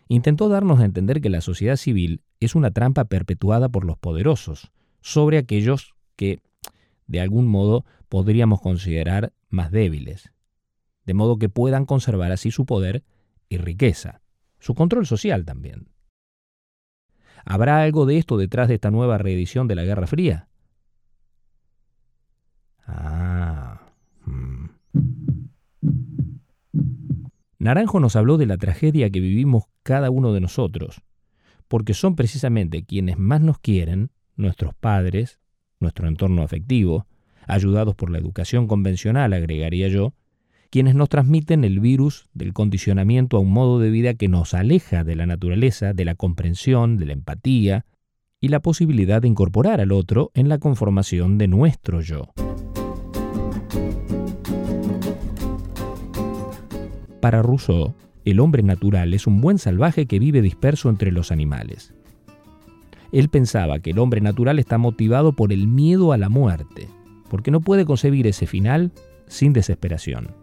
intentó 0.08 0.48
darnos 0.48 0.80
a 0.80 0.84
entender 0.84 1.20
que 1.20 1.30
la 1.30 1.40
sociedad 1.40 1.76
civil 1.76 2.22
es 2.40 2.56
una 2.56 2.72
trampa 2.72 3.04
perpetuada 3.04 3.68
por 3.68 3.84
los 3.84 3.96
poderosos 3.96 4.72
sobre 5.02 5.38
aquellos 5.38 5.94
que, 6.16 6.40
de 7.06 7.20
algún 7.20 7.46
modo, 7.46 7.84
podríamos 8.08 8.60
considerar 8.60 9.32
más 9.48 9.70
débiles, 9.70 10.32
de 11.06 11.14
modo 11.14 11.38
que 11.38 11.48
puedan 11.48 11.86
conservar 11.86 12.32
así 12.32 12.50
su 12.50 12.66
poder 12.66 13.04
y 13.48 13.58
riqueza, 13.58 14.19
su 14.60 14.74
control 14.74 15.06
social 15.06 15.44
también. 15.44 15.88
¿Habrá 17.44 17.82
algo 17.82 18.06
de 18.06 18.18
esto 18.18 18.36
detrás 18.36 18.68
de 18.68 18.74
esta 18.74 18.90
nueva 18.90 19.18
reedición 19.18 19.66
de 19.66 19.74
la 19.74 19.84
Guerra 19.84 20.06
Fría? 20.06 20.48
Ah. 22.86 23.80
hmm. 24.24 24.66
Naranjo 27.58 28.00
nos 28.00 28.16
habló 28.16 28.38
de 28.38 28.46
la 28.46 28.56
tragedia 28.56 29.10
que 29.10 29.20
vivimos 29.20 29.64
cada 29.82 30.10
uno 30.10 30.32
de 30.32 30.40
nosotros, 30.40 31.02
porque 31.68 31.92
son 31.92 32.16
precisamente 32.16 32.84
quienes 32.84 33.18
más 33.18 33.42
nos 33.42 33.58
quieren, 33.58 34.10
nuestros 34.34 34.74
padres, 34.74 35.40
nuestro 35.78 36.08
entorno 36.08 36.42
afectivo, 36.42 37.06
ayudados 37.46 37.94
por 37.94 38.10
la 38.10 38.18
educación 38.18 38.66
convencional, 38.66 39.34
agregaría 39.34 39.88
yo, 39.88 40.14
quienes 40.70 40.94
nos 40.94 41.08
transmiten 41.08 41.64
el 41.64 41.80
virus 41.80 42.28
del 42.32 42.52
condicionamiento 42.52 43.36
a 43.36 43.40
un 43.40 43.52
modo 43.52 43.80
de 43.80 43.90
vida 43.90 44.14
que 44.14 44.28
nos 44.28 44.54
aleja 44.54 45.02
de 45.02 45.16
la 45.16 45.26
naturaleza, 45.26 45.92
de 45.92 46.04
la 46.04 46.14
comprensión, 46.14 46.96
de 46.96 47.06
la 47.06 47.12
empatía 47.12 47.86
y 48.40 48.48
la 48.48 48.60
posibilidad 48.60 49.20
de 49.20 49.28
incorporar 49.28 49.80
al 49.80 49.90
otro 49.90 50.30
en 50.32 50.48
la 50.48 50.58
conformación 50.58 51.38
de 51.38 51.48
nuestro 51.48 52.00
yo. 52.00 52.32
Para 57.20 57.42
Rousseau, 57.42 57.94
el 58.24 58.40
hombre 58.40 58.62
natural 58.62 59.12
es 59.12 59.26
un 59.26 59.40
buen 59.40 59.58
salvaje 59.58 60.06
que 60.06 60.20
vive 60.20 60.40
disperso 60.40 60.88
entre 60.88 61.10
los 61.10 61.32
animales. 61.32 61.92
Él 63.12 63.28
pensaba 63.28 63.80
que 63.80 63.90
el 63.90 63.98
hombre 63.98 64.20
natural 64.20 64.60
está 64.60 64.78
motivado 64.78 65.32
por 65.32 65.52
el 65.52 65.66
miedo 65.66 66.12
a 66.12 66.16
la 66.16 66.28
muerte, 66.28 66.88
porque 67.28 67.50
no 67.50 67.60
puede 67.60 67.84
concebir 67.84 68.26
ese 68.28 68.46
final 68.46 68.92
sin 69.26 69.52
desesperación. 69.52 70.39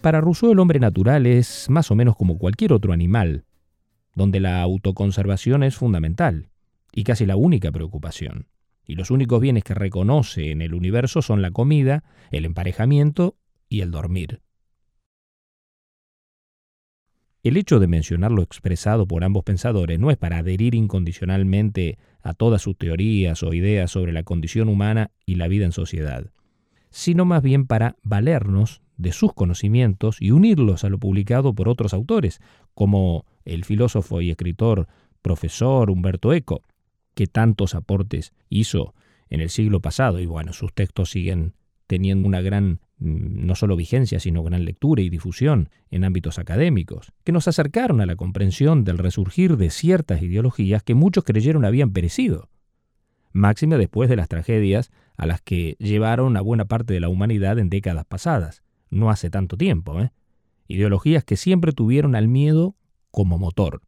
Para 0.00 0.22
Rousseau 0.22 0.52
el 0.52 0.58
hombre 0.58 0.80
natural 0.80 1.26
es 1.26 1.68
más 1.68 1.90
o 1.90 1.94
menos 1.94 2.16
como 2.16 2.38
cualquier 2.38 2.72
otro 2.72 2.94
animal, 2.94 3.44
donde 4.14 4.40
la 4.40 4.62
autoconservación 4.62 5.62
es 5.62 5.76
fundamental 5.76 6.48
y 6.90 7.04
casi 7.04 7.26
la 7.26 7.36
única 7.36 7.70
preocupación. 7.70 8.48
Y 8.86 8.94
los 8.94 9.10
únicos 9.10 9.42
bienes 9.42 9.62
que 9.62 9.74
reconoce 9.74 10.52
en 10.52 10.62
el 10.62 10.72
universo 10.72 11.20
son 11.20 11.42
la 11.42 11.50
comida, 11.50 12.02
el 12.30 12.46
emparejamiento 12.46 13.36
y 13.68 13.82
el 13.82 13.90
dormir. 13.90 14.40
El 17.42 17.58
hecho 17.58 17.78
de 17.78 17.86
mencionar 17.86 18.32
lo 18.32 18.42
expresado 18.42 19.06
por 19.06 19.22
ambos 19.22 19.44
pensadores 19.44 19.98
no 19.98 20.10
es 20.10 20.16
para 20.16 20.38
adherir 20.38 20.74
incondicionalmente 20.74 21.98
a 22.22 22.32
todas 22.32 22.62
sus 22.62 22.76
teorías 22.76 23.42
o 23.42 23.52
ideas 23.52 23.90
sobre 23.90 24.12
la 24.12 24.22
condición 24.22 24.70
humana 24.70 25.10
y 25.26 25.34
la 25.34 25.46
vida 25.48 25.66
en 25.66 25.72
sociedad, 25.72 26.32
sino 26.90 27.24
más 27.24 27.42
bien 27.42 27.66
para 27.66 27.96
valernos 28.02 28.82
de 28.96 29.12
sus 29.12 29.32
conocimientos 29.32 30.20
y 30.20 30.30
unirlos 30.30 30.84
a 30.84 30.88
lo 30.90 30.98
publicado 30.98 31.54
por 31.54 31.68
otros 31.68 31.94
autores, 31.94 32.40
como 32.74 33.24
el 33.44 33.64
filósofo 33.64 34.20
y 34.20 34.30
escritor 34.30 34.88
profesor 35.22 35.90
Humberto 35.90 36.32
Eco, 36.32 36.62
que 37.14 37.26
tantos 37.26 37.74
aportes 37.74 38.32
hizo 38.48 38.94
en 39.28 39.40
el 39.40 39.50
siglo 39.50 39.80
pasado. 39.80 40.20
Y 40.20 40.26
bueno, 40.26 40.52
sus 40.52 40.72
textos 40.74 41.10
siguen 41.10 41.54
teniendo 41.86 42.28
una 42.28 42.40
gran 42.40 42.80
mm, 42.98 43.46
no 43.46 43.54
solo 43.54 43.74
vigencia, 43.74 44.20
sino 44.20 44.42
gran 44.42 44.64
lectura 44.64 45.02
y 45.02 45.08
difusión 45.08 45.70
en 45.90 46.04
ámbitos 46.04 46.38
académicos, 46.38 47.12
que 47.24 47.32
nos 47.32 47.48
acercaron 47.48 48.00
a 48.00 48.06
la 48.06 48.16
comprensión 48.16 48.84
del 48.84 48.98
resurgir 48.98 49.56
de 49.56 49.70
ciertas 49.70 50.22
ideologías 50.22 50.82
que 50.82 50.94
muchos 50.94 51.24
creyeron 51.24 51.64
habían 51.64 51.92
perecido, 51.92 52.48
máxime 53.32 53.76
después 53.76 54.08
de 54.08 54.16
las 54.16 54.28
tragedias 54.28 54.90
a 55.16 55.26
las 55.26 55.40
que 55.40 55.76
llevaron 55.78 56.36
a 56.36 56.40
buena 56.40 56.64
parte 56.64 56.94
de 56.94 57.00
la 57.00 57.08
humanidad 57.08 57.58
en 57.58 57.70
décadas 57.70 58.04
pasadas, 58.06 58.62
no 58.90 59.10
hace 59.10 59.30
tanto 59.30 59.56
tiempo, 59.56 60.00
¿eh? 60.00 60.12
ideologías 60.68 61.24
que 61.24 61.36
siempre 61.36 61.72
tuvieron 61.72 62.14
al 62.14 62.28
miedo 62.28 62.76
como 63.10 63.38
motor. 63.38 63.82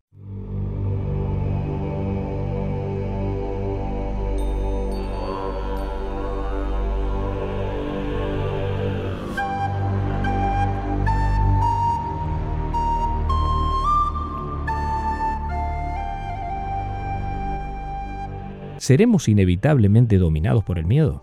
¿Seremos 18.82 19.28
inevitablemente 19.28 20.18
dominados 20.18 20.64
por 20.64 20.76
el 20.76 20.86
miedo? 20.86 21.22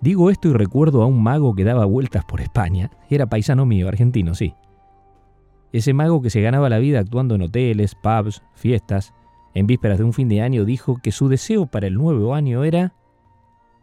Digo 0.00 0.30
esto 0.30 0.46
y 0.46 0.52
recuerdo 0.52 1.02
a 1.02 1.06
un 1.06 1.20
mago 1.20 1.56
que 1.56 1.64
daba 1.64 1.86
vueltas 1.86 2.24
por 2.24 2.40
España. 2.40 2.92
Era 3.10 3.26
paisano 3.26 3.66
mío, 3.66 3.88
argentino, 3.88 4.36
sí. 4.36 4.54
Ese 5.72 5.92
mago 5.92 6.22
que 6.22 6.30
se 6.30 6.40
ganaba 6.40 6.68
la 6.68 6.78
vida 6.78 7.00
actuando 7.00 7.34
en 7.34 7.42
hoteles, 7.42 7.96
pubs, 7.96 8.44
fiestas, 8.54 9.12
en 9.54 9.66
vísperas 9.66 9.98
de 9.98 10.04
un 10.04 10.12
fin 10.12 10.28
de 10.28 10.40
año, 10.40 10.64
dijo 10.64 10.98
que 11.02 11.10
su 11.10 11.28
deseo 11.28 11.66
para 11.66 11.88
el 11.88 11.94
nuevo 11.94 12.32
año 12.32 12.62
era 12.62 12.94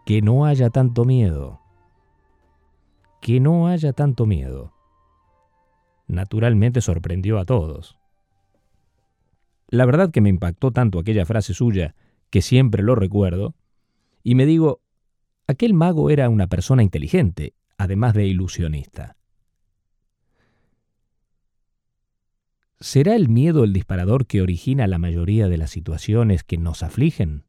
que 0.05 0.21
no 0.21 0.45
haya 0.45 0.69
tanto 0.69 1.03
miedo. 1.03 1.59
Que 3.19 3.41
no 3.41 3.67
haya 3.67 3.91
tanto 3.91 4.25
miedo. 4.25 4.71
Naturalmente 6.07 6.79
sorprendió 6.79 7.39
a 7.39 7.43
todos. 7.43 7.99
La 9.67 9.85
verdad 9.85 10.11
que 10.11 10.21
me 10.21 10.29
impactó 10.29 10.71
tanto 10.71 10.99
aquella 10.99 11.25
frase 11.25 11.53
suya, 11.53 11.95
que 12.29 12.41
siempre 12.41 12.83
lo 12.83 12.95
recuerdo, 12.95 13.55
y 14.23 14.35
me 14.35 14.45
digo, 14.45 14.81
aquel 15.47 15.73
mago 15.73 16.09
era 16.09 16.29
una 16.29 16.47
persona 16.47 16.83
inteligente, 16.83 17.53
además 17.77 18.13
de 18.13 18.25
ilusionista. 18.25 19.17
¿Será 22.79 23.15
el 23.15 23.29
miedo 23.29 23.63
el 23.63 23.73
disparador 23.73 24.27
que 24.27 24.41
origina 24.41 24.85
la 24.87 24.99
mayoría 24.99 25.47
de 25.47 25.57
las 25.57 25.71
situaciones 25.71 26.43
que 26.43 26.57
nos 26.57 26.83
afligen? 26.83 27.45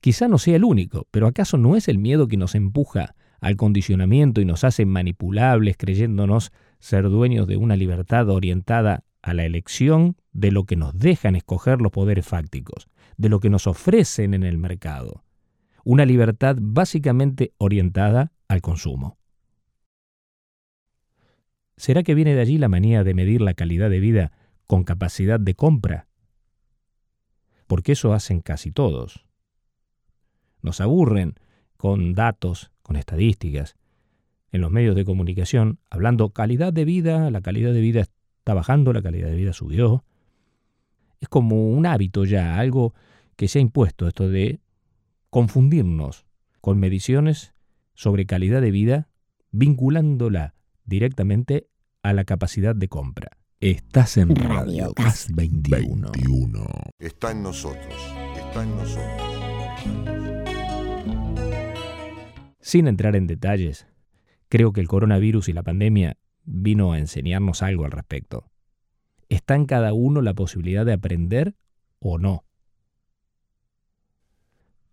Quizá 0.00 0.26
no 0.26 0.38
sea 0.38 0.56
el 0.56 0.64
único, 0.64 1.06
pero 1.10 1.28
¿acaso 1.28 1.56
no 1.56 1.76
es 1.76 1.86
el 1.88 1.98
miedo 1.98 2.26
que 2.26 2.36
nos 2.36 2.54
empuja 2.54 3.14
al 3.40 3.56
condicionamiento 3.56 4.40
y 4.40 4.44
nos 4.44 4.64
hace 4.64 4.84
manipulables 4.86 5.76
creyéndonos 5.76 6.52
ser 6.80 7.08
dueños 7.08 7.46
de 7.46 7.56
una 7.56 7.76
libertad 7.76 8.28
orientada 8.28 9.04
a 9.22 9.34
la 9.34 9.44
elección 9.44 10.16
de 10.32 10.50
lo 10.50 10.64
que 10.64 10.76
nos 10.76 10.98
dejan 10.98 11.36
escoger 11.36 11.80
los 11.80 11.92
poderes 11.92 12.26
fácticos, 12.26 12.88
de 13.16 13.28
lo 13.28 13.40
que 13.40 13.50
nos 13.50 13.66
ofrecen 13.66 14.34
en 14.34 14.42
el 14.42 14.58
mercado? 14.58 15.24
Una 15.84 16.04
libertad 16.04 16.56
básicamente 16.60 17.54
orientada 17.58 18.32
al 18.48 18.60
consumo. 18.60 19.18
¿Será 21.76 22.02
que 22.02 22.14
viene 22.14 22.34
de 22.34 22.40
allí 22.40 22.58
la 22.58 22.68
manía 22.68 23.02
de 23.02 23.14
medir 23.14 23.40
la 23.40 23.54
calidad 23.54 23.90
de 23.90 24.00
vida 24.00 24.32
con 24.66 24.84
capacidad 24.84 25.40
de 25.40 25.54
compra? 25.54 26.06
Porque 27.66 27.92
eso 27.92 28.12
hacen 28.12 28.40
casi 28.40 28.70
todos. 28.70 29.24
Nos 30.60 30.80
aburren 30.80 31.34
con 31.76 32.14
datos, 32.14 32.70
con 32.82 32.96
estadísticas, 32.96 33.74
en 34.52 34.60
los 34.60 34.70
medios 34.70 34.94
de 34.94 35.04
comunicación, 35.04 35.80
hablando 35.90 36.30
calidad 36.30 36.72
de 36.72 36.84
vida, 36.84 37.30
la 37.30 37.40
calidad 37.40 37.72
de 37.72 37.80
vida 37.80 38.04
está 38.42 38.54
bajando, 38.54 38.92
la 38.92 39.02
calidad 39.02 39.28
de 39.28 39.36
vida 39.36 39.52
subió. 39.52 40.04
Es 41.20 41.28
como 41.28 41.68
un 41.68 41.86
hábito 41.86 42.24
ya, 42.24 42.58
algo 42.58 42.92
que 43.36 43.46
se 43.46 43.60
ha 43.60 43.62
impuesto, 43.62 44.08
esto 44.08 44.28
de 44.28 44.60
confundirnos 45.30 46.26
con 46.60 46.80
mediciones 46.80 47.54
sobre 47.94 48.26
calidad 48.26 48.60
de 48.60 48.72
vida, 48.72 49.08
vinculándola 49.52 50.54
directamente 50.84 51.68
a 52.02 52.12
la 52.12 52.24
capacidad 52.24 52.74
de 52.74 52.88
compra. 52.88 53.30
Estás 53.60 54.16
en 54.16 54.34
Radio 54.34 54.92
Gas 54.96 55.28
21. 55.32 56.10
Está 56.98 57.30
en 57.30 57.44
nosotros, 57.44 57.94
está 58.36 58.64
en 58.64 58.76
nosotros. 58.76 59.22
Sin 62.58 62.88
entrar 62.88 63.14
en 63.14 63.28
detalles, 63.28 63.86
creo 64.48 64.72
que 64.72 64.80
el 64.80 64.88
coronavirus 64.88 65.48
y 65.48 65.52
la 65.52 65.62
pandemia 65.62 66.16
vino 66.44 66.92
a 66.92 66.98
enseñarnos 66.98 67.62
algo 67.62 67.84
al 67.84 67.92
respecto. 67.92 68.50
Está 69.28 69.54
en 69.54 69.66
cada 69.66 69.92
uno 69.92 70.20
la 70.20 70.34
posibilidad 70.34 70.84
de 70.84 70.92
aprender 70.92 71.54
o 71.98 72.18
no. 72.18 72.44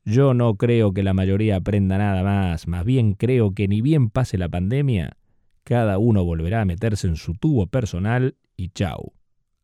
Yo 0.05 0.33
no 0.33 0.55
creo 0.55 0.93
que 0.93 1.03
la 1.03 1.13
mayoría 1.13 1.57
aprenda 1.57 1.97
nada 1.97 2.23
más, 2.23 2.67
más 2.67 2.85
bien 2.85 3.13
creo 3.13 3.53
que 3.53 3.67
ni 3.67 3.81
bien 3.81 4.09
pase 4.09 4.37
la 4.37 4.49
pandemia, 4.49 5.17
cada 5.63 5.97
uno 5.99 6.23
volverá 6.23 6.61
a 6.61 6.65
meterse 6.65 7.07
en 7.07 7.15
su 7.15 7.33
tubo 7.33 7.67
personal 7.67 8.37
y 8.55 8.69
chau. 8.69 9.13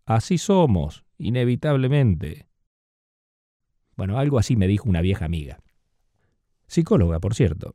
Así 0.05 0.37
somos, 0.37 1.03
inevitablemente. 1.17 2.47
Bueno, 3.95 4.19
algo 4.19 4.37
así 4.37 4.55
me 4.55 4.67
dijo 4.67 4.89
una 4.89 5.01
vieja 5.01 5.25
amiga. 5.25 5.59
Psicóloga, 6.67 7.19
por 7.19 7.33
cierto. 7.33 7.73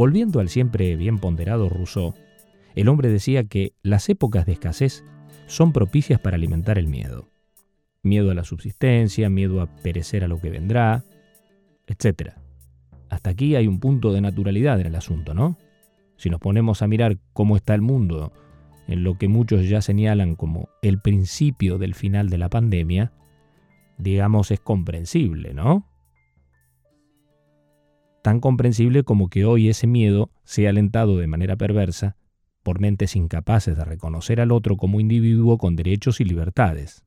Volviendo 0.00 0.40
al 0.40 0.48
siempre 0.48 0.96
bien 0.96 1.18
ponderado 1.18 1.68
Rousseau, 1.68 2.14
el 2.74 2.88
hombre 2.88 3.10
decía 3.10 3.44
que 3.44 3.74
las 3.82 4.08
épocas 4.08 4.46
de 4.46 4.52
escasez 4.52 5.04
son 5.44 5.74
propicias 5.74 6.18
para 6.18 6.36
alimentar 6.36 6.78
el 6.78 6.86
miedo 6.86 7.28
miedo 8.02 8.30
a 8.30 8.34
la 8.34 8.44
subsistencia, 8.44 9.28
miedo 9.28 9.60
a 9.60 9.66
perecer 9.66 10.24
a 10.24 10.26
lo 10.26 10.40
que 10.40 10.48
vendrá, 10.48 11.04
etc. 11.86 12.30
Hasta 13.10 13.28
aquí 13.28 13.56
hay 13.56 13.66
un 13.66 13.78
punto 13.78 14.14
de 14.14 14.22
naturalidad 14.22 14.80
en 14.80 14.86
el 14.86 14.96
asunto, 14.96 15.34
¿no? 15.34 15.58
Si 16.16 16.30
nos 16.30 16.40
ponemos 16.40 16.80
a 16.80 16.86
mirar 16.86 17.18
cómo 17.34 17.56
está 17.56 17.74
el 17.74 17.82
mundo, 17.82 18.32
en 18.88 19.04
lo 19.04 19.18
que 19.18 19.28
muchos 19.28 19.68
ya 19.68 19.82
señalan 19.82 20.34
como 20.34 20.70
el 20.80 20.98
principio 20.98 21.76
del 21.76 21.94
final 21.94 22.30
de 22.30 22.38
la 22.38 22.48
pandemia, 22.48 23.12
digamos 23.98 24.50
es 24.50 24.60
comprensible, 24.60 25.52
¿no? 25.52 25.89
Tan 28.22 28.40
comprensible 28.40 29.02
como 29.02 29.28
que 29.28 29.44
hoy 29.44 29.68
ese 29.68 29.86
miedo 29.86 30.30
sea 30.44 30.70
alentado 30.70 31.16
de 31.16 31.26
manera 31.26 31.56
perversa 31.56 32.16
por 32.62 32.80
mentes 32.80 33.16
incapaces 33.16 33.76
de 33.76 33.84
reconocer 33.84 34.40
al 34.40 34.52
otro 34.52 34.76
como 34.76 35.00
individuo 35.00 35.56
con 35.56 35.76
derechos 35.76 36.20
y 36.20 36.24
libertades. 36.24 37.04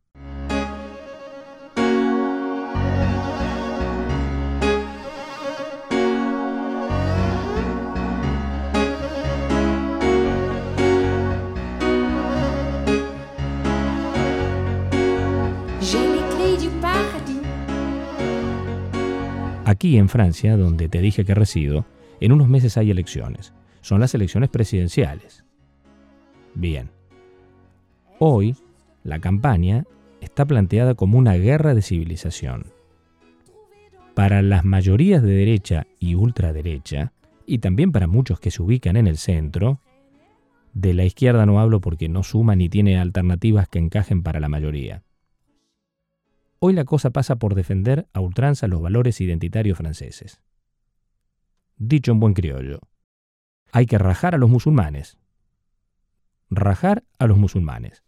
Aquí 19.73 19.97
en 19.97 20.07
Francia, 20.07 20.55
donde 20.55 20.87
te 20.87 21.01
dije 21.01 21.25
que 21.25 21.33
resido, 21.33 21.87
en 22.19 22.31
unos 22.31 22.47
meses 22.47 22.77
hay 22.77 22.91
elecciones. 22.91 23.53
Son 23.81 23.99
las 23.99 24.13
elecciones 24.13 24.51
presidenciales. 24.51 25.45
Bien. 26.53 26.91
Hoy, 28.19 28.55
la 29.03 29.17
campaña 29.17 29.85
está 30.21 30.45
planteada 30.45 30.93
como 30.93 31.17
una 31.17 31.33
guerra 31.33 31.73
de 31.73 31.81
civilización. 31.81 32.67
Para 34.13 34.43
las 34.43 34.63
mayorías 34.63 35.23
de 35.23 35.33
derecha 35.33 35.87
y 35.97 36.13
ultraderecha, 36.13 37.11
y 37.47 37.57
también 37.57 37.91
para 37.91 38.05
muchos 38.05 38.39
que 38.39 38.51
se 38.51 38.61
ubican 38.61 38.95
en 38.95 39.07
el 39.07 39.17
centro, 39.17 39.79
de 40.75 40.93
la 40.93 41.03
izquierda 41.03 41.47
no 41.47 41.59
hablo 41.59 41.81
porque 41.81 42.09
no 42.09 42.21
suma 42.21 42.55
ni 42.55 42.69
tiene 42.69 42.99
alternativas 42.99 43.67
que 43.67 43.79
encajen 43.79 44.21
para 44.21 44.39
la 44.39 44.49
mayoría. 44.49 45.01
Hoy 46.65 46.71
la 46.71 46.85
cosa 46.85 47.09
pasa 47.09 47.35
por 47.35 47.55
defender 47.55 48.07
a 48.13 48.21
ultranza 48.21 48.69
los 48.69 48.81
valores 48.81 49.19
identitarios 49.19 49.77
franceses. 49.77 50.39
Dicho 51.75 52.13
en 52.13 52.21
buen 52.21 52.33
criollo, 52.33 52.79
hay 53.73 53.85
que 53.85 53.97
rajar 53.97 54.33
a 54.33 54.37
los 54.37 54.49
musulmanes. 54.49 55.17
Rajar 56.49 57.03
a 57.19 57.27
los 57.27 57.37
musulmanes. 57.37 58.02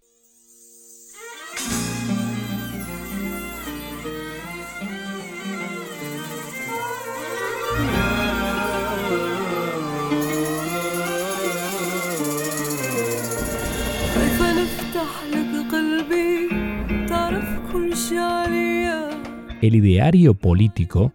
El 19.66 19.74
ideario 19.74 20.36
político 20.36 21.12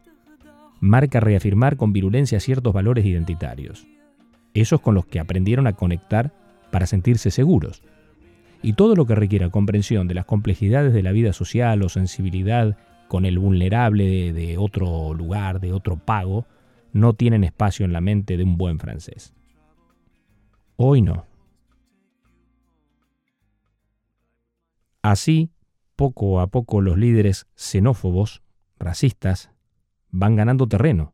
marca 0.81 1.21
reafirmar 1.21 1.77
con 1.77 1.93
virulencia 1.93 2.41
ciertos 2.41 2.73
valores 2.73 3.07
identitarios, 3.07 3.87
esos 4.55 4.81
con 4.81 4.97
los 4.97 5.07
que 5.07 5.21
aprendieron 5.21 5.69
a 5.69 5.75
conectar 5.75 6.33
para 6.73 6.87
sentirse 6.87 7.31
seguros. 7.31 7.81
Y 8.61 8.73
todo 8.73 8.97
lo 8.97 9.07
que 9.07 9.15
requiera 9.15 9.51
comprensión 9.51 10.09
de 10.09 10.15
las 10.15 10.25
complejidades 10.25 10.93
de 10.93 11.05
la 11.05 11.13
vida 11.13 11.33
social 11.33 11.81
o 11.85 11.89
sensibilidad 11.89 12.77
con 13.07 13.25
el 13.25 13.39
vulnerable 13.39 14.33
de, 14.33 14.59
otro 14.59 15.15
lugar, 15.15 15.61
de 15.61 15.73
otro 15.73 15.97
pago, 15.97 16.45
no 16.93 17.13
tienen 17.13 17.45
espacio 17.45 17.85
en 17.87 17.93
la 17.93 18.01
mente 18.01 18.37
de 18.37 18.43
un 18.43 18.57
buen 18.57 18.81
francés. 18.81 19.33
Hoy 20.75 21.03
no. 21.03 21.25
Así, 25.03 25.51
poco 26.01 26.41
a 26.41 26.47
poco 26.47 26.81
los 26.81 26.97
líderes 26.97 27.47
xenófobos, 27.57 28.41
racistas, 28.79 29.51
van 30.11 30.35
ganando 30.35 30.67
terreno. 30.67 31.13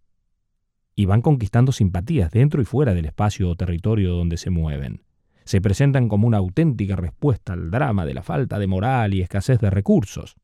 y 0.94 1.06
van 1.06 1.22
conquistando 1.22 1.72
simpatías 1.72 2.30
dentro 2.30 2.62
y 2.62 2.64
fuera 2.64 2.94
del 2.94 3.04
espacio 3.06 3.50
o 3.50 3.56
territorio 3.56 4.14
donde 4.14 4.36
se 4.36 4.48
mueven. 4.48 5.02
Se 5.44 5.60
presentan 5.60 6.08
como 6.08 6.28
una 6.28 6.38
auténtica 6.38 6.94
respuesta 6.94 7.52
al 7.52 7.72
drama 7.72 8.06
de 8.06 8.14
la 8.14 8.22
falta 8.22 8.60
de 8.60 8.68
moral 8.68 9.12
y 9.12 9.22
escasez 9.22 9.58
de 9.58 9.70
recursos. 9.70 10.36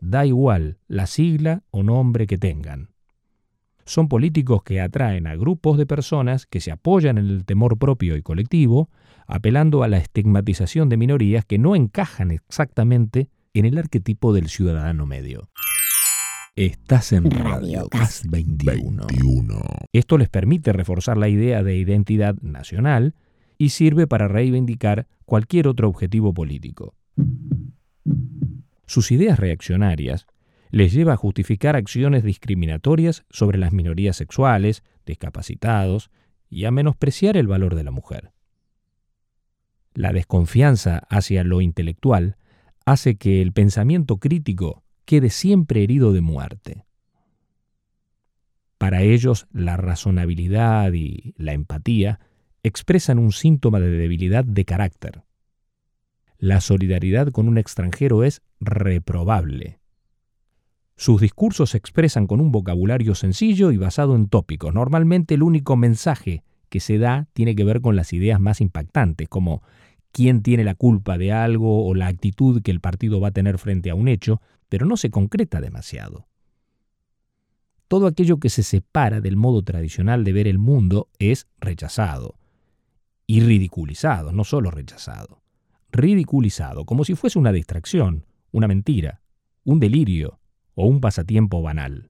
Da 0.00 0.24
igual 0.24 0.78
la 0.88 1.06
sigla 1.06 1.62
o 1.70 1.82
nombre 1.82 2.26
que 2.26 2.38
tengan. 2.38 2.88
Son 3.84 4.08
políticos 4.08 4.62
que 4.62 4.80
atraen 4.80 5.26
a 5.26 5.36
grupos 5.36 5.76
de 5.76 5.84
personas 5.84 6.46
que 6.46 6.62
se 6.62 6.72
apoyan 6.72 7.18
en 7.18 7.26
el 7.26 7.44
temor 7.44 7.76
propio 7.76 8.16
y 8.16 8.22
colectivo, 8.22 8.88
apelando 9.26 9.82
a 9.82 9.88
la 9.88 9.98
estigmatización 9.98 10.88
de 10.88 10.96
minorías 10.96 11.44
que 11.44 11.58
no 11.58 11.76
encajan 11.76 12.30
exactamente 12.30 13.28
en 13.54 13.64
el 13.64 13.78
arquetipo 13.78 14.32
del 14.32 14.48
ciudadano 14.48 15.06
medio. 15.06 15.50
Estás 16.54 17.12
en 17.12 17.30
Radio 17.30 17.88
Gas 17.90 18.22
21. 18.28 19.62
Esto 19.92 20.18
les 20.18 20.28
permite 20.28 20.72
reforzar 20.72 21.16
la 21.16 21.28
idea 21.28 21.62
de 21.62 21.76
identidad 21.76 22.36
nacional 22.42 23.14
y 23.58 23.70
sirve 23.70 24.06
para 24.06 24.28
reivindicar 24.28 25.06
cualquier 25.24 25.68
otro 25.68 25.88
objetivo 25.88 26.32
político. 26.32 26.94
Sus 28.86 29.10
ideas 29.10 29.38
reaccionarias 29.38 30.26
les 30.70 30.92
lleva 30.92 31.14
a 31.14 31.16
justificar 31.16 31.76
acciones 31.76 32.22
discriminatorias 32.22 33.24
sobre 33.30 33.58
las 33.58 33.72
minorías 33.72 34.16
sexuales, 34.16 34.84
discapacitados 35.06 36.10
y 36.48 36.64
a 36.64 36.70
menospreciar 36.70 37.36
el 37.36 37.48
valor 37.48 37.74
de 37.74 37.84
la 37.84 37.90
mujer. 37.90 38.32
La 39.94 40.12
desconfianza 40.12 40.98
hacia 41.08 41.42
lo 41.42 41.60
intelectual 41.60 42.36
hace 42.90 43.16
que 43.16 43.40
el 43.40 43.52
pensamiento 43.52 44.18
crítico 44.18 44.82
quede 45.04 45.30
siempre 45.30 45.82
herido 45.82 46.12
de 46.12 46.20
muerte. 46.20 46.84
Para 48.78 49.02
ellos, 49.02 49.46
la 49.52 49.76
razonabilidad 49.76 50.92
y 50.92 51.34
la 51.36 51.52
empatía 51.52 52.20
expresan 52.62 53.18
un 53.18 53.32
síntoma 53.32 53.80
de 53.80 53.90
debilidad 53.90 54.44
de 54.44 54.64
carácter. 54.64 55.22
La 56.38 56.60
solidaridad 56.60 57.28
con 57.28 57.48
un 57.48 57.58
extranjero 57.58 58.24
es 58.24 58.42
reprobable. 58.60 59.80
Sus 60.96 61.20
discursos 61.20 61.70
se 61.70 61.78
expresan 61.78 62.26
con 62.26 62.40
un 62.40 62.52
vocabulario 62.52 63.14
sencillo 63.14 63.70
y 63.70 63.76
basado 63.76 64.16
en 64.16 64.28
tópicos. 64.28 64.74
Normalmente 64.74 65.34
el 65.34 65.42
único 65.42 65.76
mensaje 65.76 66.42
que 66.68 66.80
se 66.80 66.98
da 66.98 67.26
tiene 67.32 67.54
que 67.54 67.64
ver 67.64 67.80
con 67.80 67.96
las 67.96 68.12
ideas 68.12 68.40
más 68.40 68.60
impactantes, 68.60 69.28
como 69.28 69.62
quién 70.12 70.42
tiene 70.42 70.64
la 70.64 70.74
culpa 70.74 71.18
de 71.18 71.32
algo 71.32 71.86
o 71.86 71.94
la 71.94 72.06
actitud 72.06 72.62
que 72.62 72.70
el 72.70 72.80
partido 72.80 73.20
va 73.20 73.28
a 73.28 73.32
tener 73.32 73.58
frente 73.58 73.90
a 73.90 73.94
un 73.94 74.08
hecho, 74.08 74.40
pero 74.68 74.86
no 74.86 74.96
se 74.96 75.10
concreta 75.10 75.60
demasiado. 75.60 76.26
Todo 77.88 78.06
aquello 78.06 78.38
que 78.38 78.50
se 78.50 78.62
separa 78.62 79.20
del 79.20 79.36
modo 79.36 79.62
tradicional 79.62 80.22
de 80.22 80.32
ver 80.32 80.46
el 80.46 80.58
mundo 80.58 81.08
es 81.18 81.48
rechazado 81.58 82.36
y 83.26 83.40
ridiculizado, 83.40 84.32
no 84.32 84.44
solo 84.44 84.70
rechazado, 84.70 85.42
ridiculizado, 85.90 86.84
como 86.84 87.04
si 87.04 87.14
fuese 87.14 87.38
una 87.38 87.52
distracción, 87.52 88.26
una 88.52 88.68
mentira, 88.68 89.22
un 89.64 89.80
delirio 89.80 90.40
o 90.74 90.86
un 90.86 91.00
pasatiempo 91.00 91.62
banal. 91.62 92.09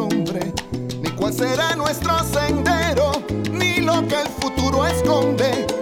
será 1.31 1.75
nuestro 1.75 2.11
sendero, 2.23 3.11
ni 3.51 3.77
lo 3.77 4.05
que 4.07 4.21
el 4.21 4.27
futuro 4.27 4.85
esconde. 4.85 5.80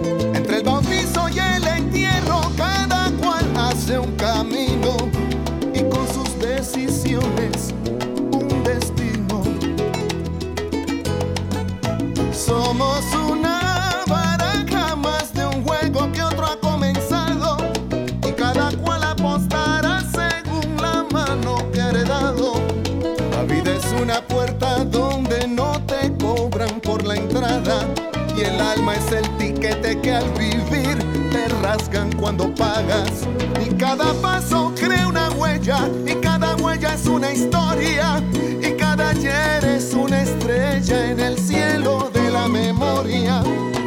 Y 28.36 28.40
el 28.40 28.58
alma 28.60 28.94
es 28.94 29.12
el 29.12 29.28
tiquete 29.36 30.00
que 30.00 30.12
al 30.12 30.30
vivir 30.32 30.96
te 31.30 31.48
rasgan 31.62 32.10
cuando 32.12 32.54
pagas. 32.54 33.26
Y 33.64 33.74
cada 33.74 34.14
paso 34.22 34.72
crea 34.74 35.06
una 35.06 35.30
huella 35.30 35.88
y 36.06 36.14
cada 36.14 36.56
huella 36.56 36.94
es 36.94 37.06
una 37.06 37.32
historia 37.32 38.22
y 38.62 38.72
cada 38.76 39.10
ayer 39.10 39.64
es 39.64 39.92
una 39.92 40.22
estrella 40.22 41.10
en 41.10 41.20
el 41.20 41.38
cielo 41.38 42.10
de 42.14 42.30
la 42.30 42.48
memoria. 42.48 43.42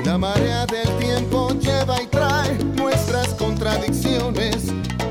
La 0.05 0.17
marea 0.17 0.67
del 0.67 0.89
tiempo 0.99 1.49
lleva 1.59 2.01
y 2.01 2.07
trae 2.07 2.55
nuestras 2.75 3.29
contradicciones 3.29 4.65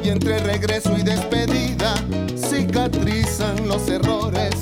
y 0.05 0.11
entre 0.11 0.39
regreso 0.39 0.97
y 0.97 1.03
despedida 1.03 1.95
cicatrizan 2.37 3.67
los 3.67 3.89
errores. 3.89 4.55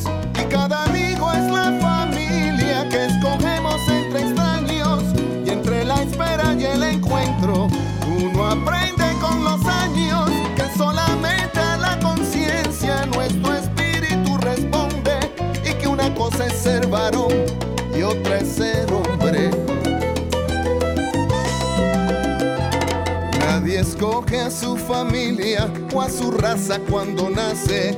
Escoge 24.00 24.40
a 24.40 24.50
su 24.50 24.78
familia 24.78 25.70
o 25.92 26.00
a 26.00 26.08
su 26.08 26.30
raza 26.30 26.80
cuando 26.88 27.28
nace, 27.28 27.94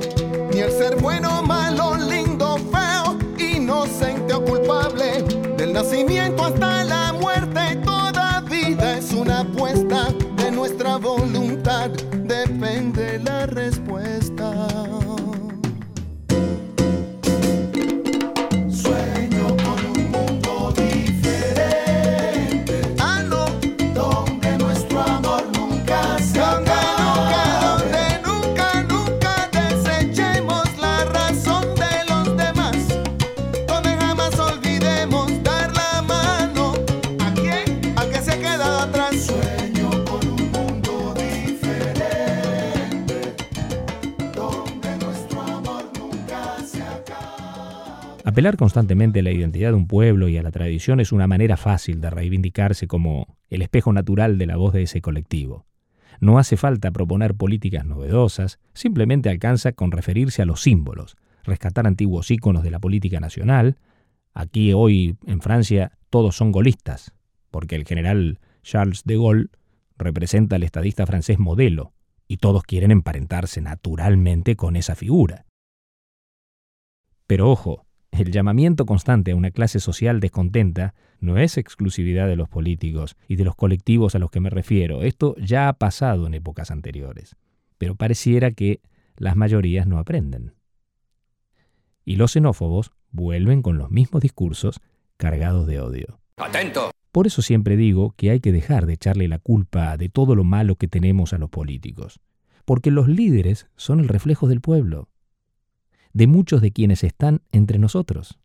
ni 0.51 0.59
el 0.59 0.69
ser 0.69 0.97
bueno, 0.97 1.41
malo, 1.43 1.95
lindo, 1.95 2.57
feo, 2.73 3.17
inocente 3.39 4.33
o 4.33 4.43
culpable. 4.43 5.23
Del 5.55 5.71
nacimiento 5.71 6.43
hasta 6.43 6.83
la 6.83 7.13
muerte, 7.13 7.77
toda 7.85 8.41
vida 8.41 8.97
es 8.97 9.13
una 9.13 9.39
apuesta. 9.39 10.13
De 10.35 10.51
nuestra 10.51 10.97
voluntad 10.97 11.89
depende 12.11 13.19
la 13.19 13.45
respuesta. 13.45 14.22
Apelar 48.33 48.57
constantemente 48.57 49.19
a 49.19 49.21
la 49.21 49.29
identidad 49.29 49.69
de 49.69 49.75
un 49.75 49.85
pueblo 49.85 50.27
y 50.27 50.37
a 50.37 50.41
la 50.41 50.49
tradición 50.49 50.99
es 50.99 51.11
una 51.11 51.27
manera 51.27 51.55
fácil 51.55 52.01
de 52.01 52.09
reivindicarse 52.09 52.87
como 52.87 53.37
el 53.47 53.61
espejo 53.61 53.93
natural 53.93 54.39
de 54.39 54.47
la 54.47 54.57
voz 54.57 54.73
de 54.73 54.81
ese 54.81 55.01
colectivo. 55.01 55.67
No 56.19 56.39
hace 56.39 56.57
falta 56.57 56.89
proponer 56.89 57.35
políticas 57.35 57.85
novedosas, 57.85 58.57
simplemente 58.73 59.29
alcanza 59.29 59.73
con 59.73 59.91
referirse 59.91 60.41
a 60.41 60.45
los 60.45 60.63
símbolos, 60.63 61.15
rescatar 61.43 61.85
antiguos 61.85 62.31
íconos 62.31 62.63
de 62.63 62.71
la 62.71 62.79
política 62.79 63.19
nacional. 63.19 63.77
Aquí 64.33 64.73
hoy 64.73 65.15
en 65.27 65.39
Francia 65.39 65.91
todos 66.09 66.35
son 66.35 66.51
golistas, 66.51 67.13
porque 67.51 67.75
el 67.75 67.85
general 67.85 68.39
Charles 68.63 69.03
de 69.05 69.15
Gaulle 69.15 69.49
representa 69.95 70.55
al 70.55 70.63
estadista 70.63 71.05
francés 71.05 71.37
modelo, 71.37 71.93
y 72.27 72.37
todos 72.37 72.63
quieren 72.63 72.89
emparentarse 72.89 73.61
naturalmente 73.61 74.55
con 74.55 74.75
esa 74.75 74.95
figura. 74.95 75.45
Pero 77.27 77.51
ojo, 77.51 77.82
el 78.19 78.31
llamamiento 78.31 78.85
constante 78.85 79.31
a 79.31 79.35
una 79.35 79.51
clase 79.51 79.79
social 79.79 80.19
descontenta 80.19 80.93
no 81.19 81.37
es 81.37 81.57
exclusividad 81.57 82.27
de 82.27 82.35
los 82.35 82.47
políticos 82.47 83.15
y 83.27 83.37
de 83.37 83.43
los 83.43 83.55
colectivos 83.55 84.13
a 84.13 84.19
los 84.19 84.29
que 84.29 84.39
me 84.39 84.49
refiero. 84.49 85.01
Esto 85.01 85.35
ya 85.37 85.67
ha 85.67 85.73
pasado 85.73 86.27
en 86.27 86.33
épocas 86.33 86.69
anteriores. 86.69 87.35
Pero 87.77 87.95
pareciera 87.95 88.51
que 88.51 88.81
las 89.15 89.35
mayorías 89.35 89.87
no 89.87 89.97
aprenden. 89.97 90.53
Y 92.05 92.17
los 92.17 92.33
xenófobos 92.33 92.91
vuelven 93.11 93.61
con 93.61 93.77
los 93.77 93.89
mismos 93.89 94.21
discursos 94.21 94.79
cargados 95.17 95.65
de 95.65 95.79
odio. 95.79 96.19
¡Atento! 96.37 96.91
Por 97.11 97.27
eso 97.27 97.41
siempre 97.41 97.77
digo 97.77 98.13
que 98.17 98.31
hay 98.31 98.39
que 98.39 98.51
dejar 98.51 98.85
de 98.85 98.93
echarle 98.93 99.27
la 99.27 99.39
culpa 99.39 99.97
de 99.97 100.09
todo 100.09 100.35
lo 100.35 100.43
malo 100.43 100.75
que 100.75 100.87
tenemos 100.87 101.33
a 101.33 101.37
los 101.37 101.49
políticos. 101.49 102.19
Porque 102.65 102.91
los 102.91 103.07
líderes 103.07 103.67
son 103.75 103.99
el 103.99 104.07
reflejo 104.07 104.47
del 104.47 104.61
pueblo 104.61 105.09
de 106.13 106.27
muchos 106.27 106.61
de 106.61 106.71
quienes 106.71 107.03
están 107.03 107.41
entre 107.51 107.79
nosotros. 107.79 108.39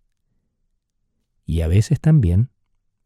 Y 1.44 1.60
a 1.60 1.68
veces 1.68 2.00
también 2.00 2.50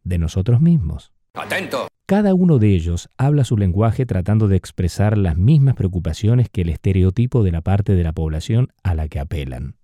de 0.05 0.19
nosotros 0.19 0.61
mismos. 0.61 1.13
¡Atento! 1.35 1.89
Cada 2.07 2.35
uno 2.35 2.59
de 2.59 2.75
ellos 2.75 3.09
habla 3.17 3.45
su 3.45 3.57
lenguaje 3.57 4.07
tratando 4.07 4.49
de 4.49 4.57
expresar 4.57 5.17
las 5.17 5.37
mismas 5.37 5.75
preocupaciones 5.75 6.49
que 6.51 6.63
el 6.63 6.69
estereotipo 6.69 7.43
de 7.43 7.53
la 7.53 7.63
parte 7.63 7.95
de 7.95 8.03
la 8.03 8.13
población 8.13 8.73
a 8.83 8.95
la 8.95 9.09
que 9.09 9.19
apelan. 9.19 9.77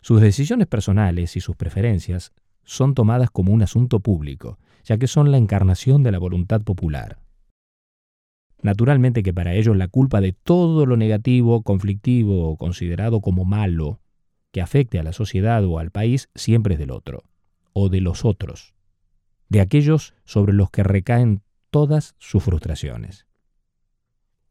Sus 0.00 0.20
decisiones 0.20 0.66
personales 0.66 1.36
y 1.36 1.40
sus 1.40 1.54
preferencias 1.54 2.32
son 2.64 2.94
tomadas 2.94 3.30
como 3.30 3.52
un 3.52 3.62
asunto 3.62 4.00
público, 4.00 4.58
ya 4.84 4.98
que 4.98 5.06
son 5.06 5.30
la 5.30 5.38
encarnación 5.38 6.02
de 6.02 6.12
la 6.12 6.18
voluntad 6.18 6.62
popular. 6.62 7.18
Naturalmente 8.62 9.24
que 9.24 9.34
para 9.34 9.54
ellos 9.54 9.76
la 9.76 9.88
culpa 9.88 10.20
de 10.20 10.32
todo 10.32 10.86
lo 10.86 10.96
negativo, 10.96 11.62
conflictivo 11.62 12.48
o 12.48 12.56
considerado 12.56 13.20
como 13.20 13.44
malo 13.44 14.00
que 14.52 14.60
afecte 14.60 14.98
a 15.00 15.02
la 15.02 15.12
sociedad 15.12 15.64
o 15.64 15.78
al 15.78 15.90
país 15.90 16.28
siempre 16.34 16.74
es 16.74 16.78
del 16.78 16.92
otro, 16.92 17.24
o 17.72 17.88
de 17.88 18.00
los 18.00 18.24
otros, 18.24 18.74
de 19.48 19.60
aquellos 19.60 20.14
sobre 20.24 20.52
los 20.52 20.70
que 20.70 20.84
recaen 20.84 21.42
todas 21.70 22.14
sus 22.18 22.44
frustraciones. 22.44 23.26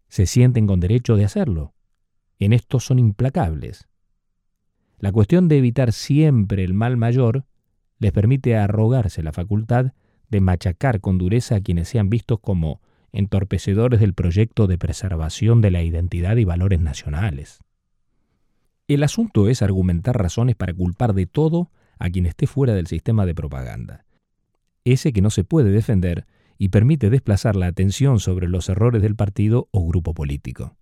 Se 0.09 0.25
sienten 0.25 0.67
con 0.67 0.81
derecho 0.81 1.15
de 1.15 1.23
hacerlo. 1.23 1.73
En 2.39 2.51
esto 2.51 2.81
son 2.81 2.99
implacables. 2.99 3.87
La 4.99 5.11
cuestión 5.11 5.47
de 5.47 5.57
evitar 5.57 5.93
siempre 5.93 6.63
el 6.63 6.73
mal 6.73 6.97
mayor 6.97 7.45
les 7.99 8.11
permite 8.11 8.57
arrogarse 8.57 9.23
la 9.23 9.31
facultad 9.31 9.93
de 10.29 10.41
machacar 10.41 10.99
con 10.99 11.17
dureza 11.17 11.55
a 11.55 11.61
quienes 11.61 11.87
sean 11.87 12.09
vistos 12.09 12.39
como 12.41 12.81
entorpecedores 13.11 13.99
del 13.99 14.13
proyecto 14.13 14.67
de 14.67 14.77
preservación 14.77 15.61
de 15.61 15.71
la 15.71 15.83
identidad 15.83 16.37
y 16.37 16.45
valores 16.45 16.79
nacionales. 16.79 17.59
El 18.87 19.03
asunto 19.03 19.47
es 19.47 19.61
argumentar 19.61 20.17
razones 20.17 20.55
para 20.55 20.73
culpar 20.73 21.13
de 21.13 21.25
todo 21.25 21.71
a 21.99 22.09
quien 22.09 22.25
esté 22.25 22.47
fuera 22.47 22.73
del 22.73 22.87
sistema 22.87 23.25
de 23.25 23.35
propaganda, 23.35 24.05
ese 24.83 25.13
que 25.13 25.21
no 25.21 25.29
se 25.29 25.43
puede 25.43 25.71
defender 25.71 26.25
y 26.57 26.69
permite 26.69 27.09
desplazar 27.09 27.55
la 27.55 27.67
atención 27.67 28.19
sobre 28.19 28.47
los 28.47 28.69
errores 28.69 29.01
del 29.01 29.15
partido 29.15 29.67
o 29.71 29.87
grupo 29.87 30.13
político. 30.13 30.77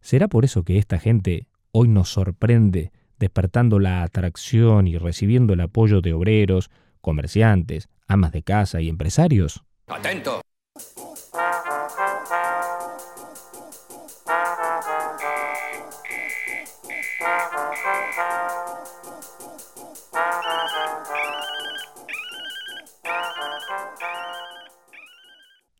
¿Será 0.00 0.28
por 0.28 0.44
eso 0.44 0.64
que 0.64 0.78
esta 0.78 0.98
gente 0.98 1.48
hoy 1.72 1.88
nos 1.88 2.10
sorprende 2.10 2.92
despertando 3.18 3.78
la 3.78 4.02
atracción 4.02 4.86
y 4.86 4.98
recibiendo 4.98 5.54
el 5.54 5.60
apoyo 5.60 6.00
de 6.00 6.12
obreros, 6.12 6.70
comerciantes, 7.00 7.88
amas 8.06 8.32
de 8.32 8.42
casa 8.42 8.80
y 8.80 8.88
empresarios? 8.88 9.64
¡Atento! 9.86 10.40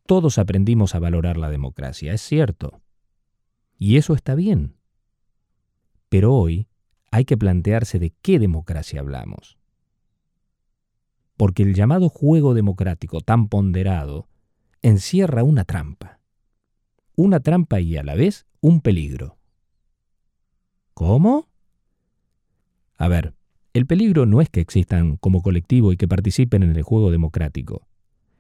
Todos 0.07 0.39
aprendimos 0.39 0.95
a 0.95 0.99
valorar 0.99 1.39
la 1.39 1.49
democracia, 1.49 2.13
es 2.13 2.21
cierto. 2.21 2.83
Y 3.79 3.97
eso 3.97 4.15
está 4.15 4.35
bien. 4.35 4.77
Pero 6.11 6.35
hoy 6.35 6.69
hay 7.11 7.25
que 7.25 7.39
plantearse 7.39 7.99
de 7.99 8.11
qué 8.21 8.39
democracia 8.39 9.01
hablamos 9.01 9.59
porque 11.37 11.63
el 11.63 11.75
llamado 11.75 12.09
juego 12.09 12.55
democrático 12.55 13.21
tan 13.21 13.49
ponderado 13.49 14.29
encierra 14.83 15.43
una 15.43 15.65
trampa. 15.65 16.21
Una 17.17 17.41
trampa 17.41 17.81
y 17.81 17.97
a 17.97 18.03
la 18.03 18.15
vez 18.15 18.47
un 18.61 18.81
peligro. 18.81 19.39
¿Cómo? 20.95 21.49
A 22.97 23.09
ver, 23.09 23.35
el 23.73 23.87
peligro 23.87 24.27
no 24.27 24.41
es 24.41 24.49
que 24.49 24.61
existan 24.61 25.17
como 25.17 25.43
colectivo 25.43 25.93
y 25.93 25.97
que 25.97 26.07
participen 26.07 26.63
en 26.63 26.77
el 26.77 26.83
juego 26.83 27.11
democrático. 27.11 27.89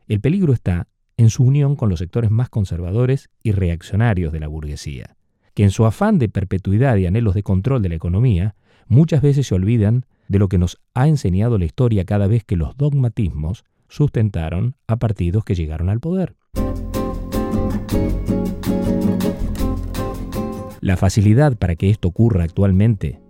El 0.06 0.20
peligro 0.20 0.52
está 0.52 0.86
en 1.16 1.30
su 1.30 1.44
unión 1.44 1.76
con 1.76 1.88
los 1.88 1.98
sectores 1.98 2.30
más 2.30 2.48
conservadores 2.48 3.30
y 3.42 3.52
reaccionarios 3.52 4.32
de 4.32 4.40
la 4.40 4.48
burguesía, 4.48 5.16
que 5.54 5.64
en 5.64 5.70
su 5.70 5.86
afán 5.86 6.18
de 6.18 6.28
perpetuidad 6.28 6.96
y 6.96 7.06
anhelos 7.06 7.34
de 7.34 7.42
control 7.42 7.82
de 7.82 7.88
la 7.88 7.94
economía 7.96 8.54
muchas 8.86 9.22
veces 9.22 9.46
se 9.46 9.54
olvidan 9.54 10.06
de 10.28 10.38
lo 10.38 10.48
que 10.48 10.58
nos 10.58 10.80
ha 10.94 11.08
enseñado 11.08 11.58
la 11.58 11.64
historia 11.64 12.04
cada 12.04 12.26
vez 12.26 12.44
que 12.44 12.56
los 12.56 12.76
dogmatismos 12.76 13.64
sustentaron 13.88 14.76
a 14.86 14.96
partidos 14.96 15.44
que 15.44 15.54
llegaron 15.54 15.88
al 15.88 16.00
poder. 16.00 16.36
La 20.80 20.96
facilidad 20.96 21.56
para 21.56 21.76
que 21.76 21.90
esto 21.90 22.08
ocurra 22.08 22.44
actualmente 22.44 23.20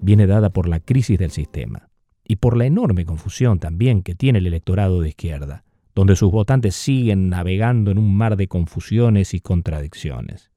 viene 0.00 0.26
dada 0.26 0.50
por 0.50 0.68
la 0.68 0.80
crisis 0.80 1.18
del 1.18 1.30
sistema 1.30 1.88
y 2.26 2.36
por 2.36 2.56
la 2.56 2.66
enorme 2.66 3.04
confusión 3.04 3.58
también 3.58 4.02
que 4.02 4.14
tiene 4.14 4.38
el 4.38 4.46
electorado 4.46 5.00
de 5.00 5.08
izquierda, 5.08 5.64
donde 5.94 6.16
sus 6.16 6.30
votantes 6.30 6.74
siguen 6.74 7.28
navegando 7.28 7.90
en 7.90 7.98
un 7.98 8.14
mar 8.14 8.36
de 8.36 8.48
confusiones 8.48 9.34
y 9.34 9.40
contradicciones. 9.40 10.50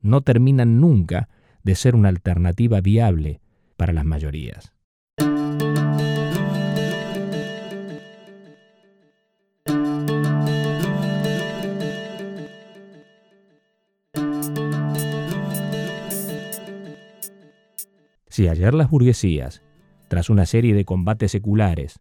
No 0.00 0.20
terminan 0.20 0.80
nunca 0.80 1.28
de 1.62 1.74
ser 1.74 1.94
una 1.94 2.10
alternativa 2.10 2.80
viable 2.80 3.40
para 3.76 3.92
las 3.92 4.04
mayorías. 4.04 4.73
Si 18.34 18.48
ayer 18.48 18.74
las 18.74 18.90
burguesías, 18.90 19.62
tras 20.08 20.28
una 20.28 20.44
serie 20.44 20.74
de 20.74 20.84
combates 20.84 21.30
seculares, 21.30 22.00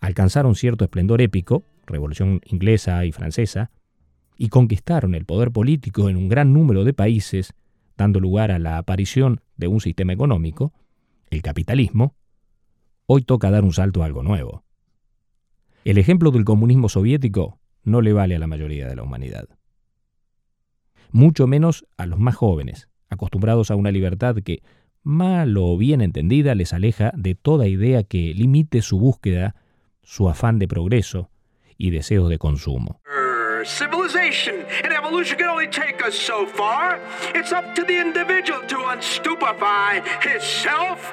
alcanzaron 0.00 0.54
cierto 0.54 0.84
esplendor 0.84 1.20
épico, 1.20 1.62
Revolución 1.84 2.40
inglesa 2.46 3.04
y 3.04 3.12
francesa, 3.12 3.70
y 4.38 4.48
conquistaron 4.48 5.14
el 5.14 5.26
poder 5.26 5.50
político 5.50 6.08
en 6.08 6.16
un 6.16 6.30
gran 6.30 6.54
número 6.54 6.84
de 6.84 6.94
países, 6.94 7.52
dando 7.98 8.18
lugar 8.18 8.50
a 8.50 8.58
la 8.58 8.78
aparición 8.78 9.42
de 9.58 9.68
un 9.68 9.82
sistema 9.82 10.14
económico, 10.14 10.72
el 11.28 11.42
capitalismo, 11.42 12.14
hoy 13.04 13.20
toca 13.20 13.50
dar 13.50 13.62
un 13.62 13.74
salto 13.74 14.02
a 14.02 14.06
algo 14.06 14.22
nuevo. 14.22 14.64
El 15.84 15.98
ejemplo 15.98 16.30
del 16.30 16.46
comunismo 16.46 16.88
soviético 16.88 17.58
no 17.82 18.00
le 18.00 18.14
vale 18.14 18.36
a 18.36 18.38
la 18.38 18.46
mayoría 18.46 18.88
de 18.88 18.96
la 18.96 19.02
humanidad. 19.02 19.50
Mucho 21.10 21.46
menos 21.46 21.84
a 21.98 22.06
los 22.06 22.18
más 22.18 22.36
jóvenes, 22.36 22.88
acostumbrados 23.10 23.70
a 23.70 23.76
una 23.76 23.90
libertad 23.90 24.36
que 24.36 24.62
mal 25.04 25.56
o 25.56 25.76
bien 25.76 26.00
entendida, 26.00 26.54
les 26.54 26.72
aleja 26.72 27.12
de 27.14 27.34
toda 27.34 27.68
idea 27.68 28.02
que 28.02 28.34
limite 28.34 28.82
su 28.82 28.98
búsqueda, 28.98 29.54
su 30.02 30.28
afán 30.28 30.58
de 30.58 30.66
progreso 30.66 31.30
y 31.78 31.90
deseos 31.90 32.28
de 32.28 32.38
consumo. 32.38 33.00
Civilization 33.64 34.56
and 34.84 34.92
evolution 34.92 35.38
can 35.38 35.48
only 35.48 35.68
take 35.68 35.96
us 36.06 36.14
so 36.14 36.46
far. 36.46 37.00
It's 37.34 37.52
up 37.52 37.74
to 37.74 37.84
the 37.84 37.98
individual 37.98 38.60
to 38.66 38.76
unstupefy 38.92 40.02
himself. 40.22 41.12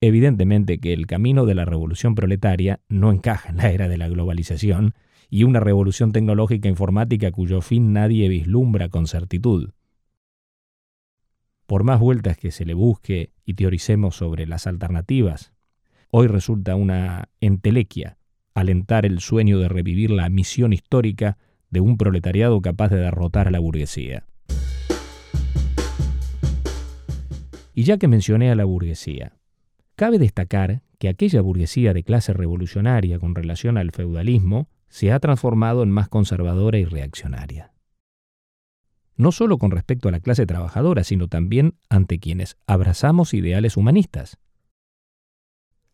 Evidentemente 0.00 0.80
que 0.80 0.92
el 0.92 1.06
camino 1.06 1.46
de 1.46 1.54
la 1.54 1.64
revolución 1.64 2.14
proletaria 2.14 2.80
no 2.88 3.12
encaja 3.12 3.50
en 3.50 3.58
la 3.58 3.70
era 3.70 3.88
de 3.88 3.98
la 3.98 4.08
globalización 4.08 4.94
y 5.30 5.44
una 5.44 5.60
revolución 5.60 6.12
tecnológica 6.12 6.68
informática 6.68 7.30
cuyo 7.30 7.60
fin 7.60 7.92
nadie 7.92 8.28
vislumbra 8.28 8.88
con 8.88 9.06
certitud. 9.06 9.70
Por 11.72 11.84
más 11.84 12.00
vueltas 12.00 12.36
que 12.36 12.50
se 12.50 12.66
le 12.66 12.74
busque 12.74 13.30
y 13.46 13.54
teoricemos 13.54 14.16
sobre 14.16 14.46
las 14.46 14.66
alternativas, 14.66 15.54
hoy 16.10 16.26
resulta 16.26 16.76
una 16.76 17.30
entelequia 17.40 18.18
alentar 18.52 19.06
el 19.06 19.20
sueño 19.20 19.58
de 19.58 19.70
revivir 19.70 20.10
la 20.10 20.28
misión 20.28 20.74
histórica 20.74 21.38
de 21.70 21.80
un 21.80 21.96
proletariado 21.96 22.60
capaz 22.60 22.90
de 22.90 22.98
derrotar 22.98 23.48
a 23.48 23.50
la 23.50 23.58
burguesía. 23.58 24.26
Y 27.72 27.84
ya 27.84 27.96
que 27.96 28.06
mencioné 28.06 28.50
a 28.50 28.54
la 28.54 28.66
burguesía, 28.66 29.38
cabe 29.96 30.18
destacar 30.18 30.82
que 30.98 31.08
aquella 31.08 31.40
burguesía 31.40 31.94
de 31.94 32.02
clase 32.02 32.34
revolucionaria 32.34 33.18
con 33.18 33.34
relación 33.34 33.78
al 33.78 33.92
feudalismo 33.92 34.68
se 34.90 35.10
ha 35.10 35.18
transformado 35.20 35.84
en 35.84 35.90
más 35.90 36.10
conservadora 36.10 36.76
y 36.76 36.84
reaccionaria. 36.84 37.71
No 39.22 39.30
solo 39.30 39.56
con 39.56 39.70
respecto 39.70 40.08
a 40.08 40.10
la 40.10 40.18
clase 40.18 40.46
trabajadora, 40.46 41.04
sino 41.04 41.28
también 41.28 41.74
ante 41.88 42.18
quienes 42.18 42.56
abrazamos 42.66 43.34
ideales 43.34 43.76
humanistas. 43.76 44.36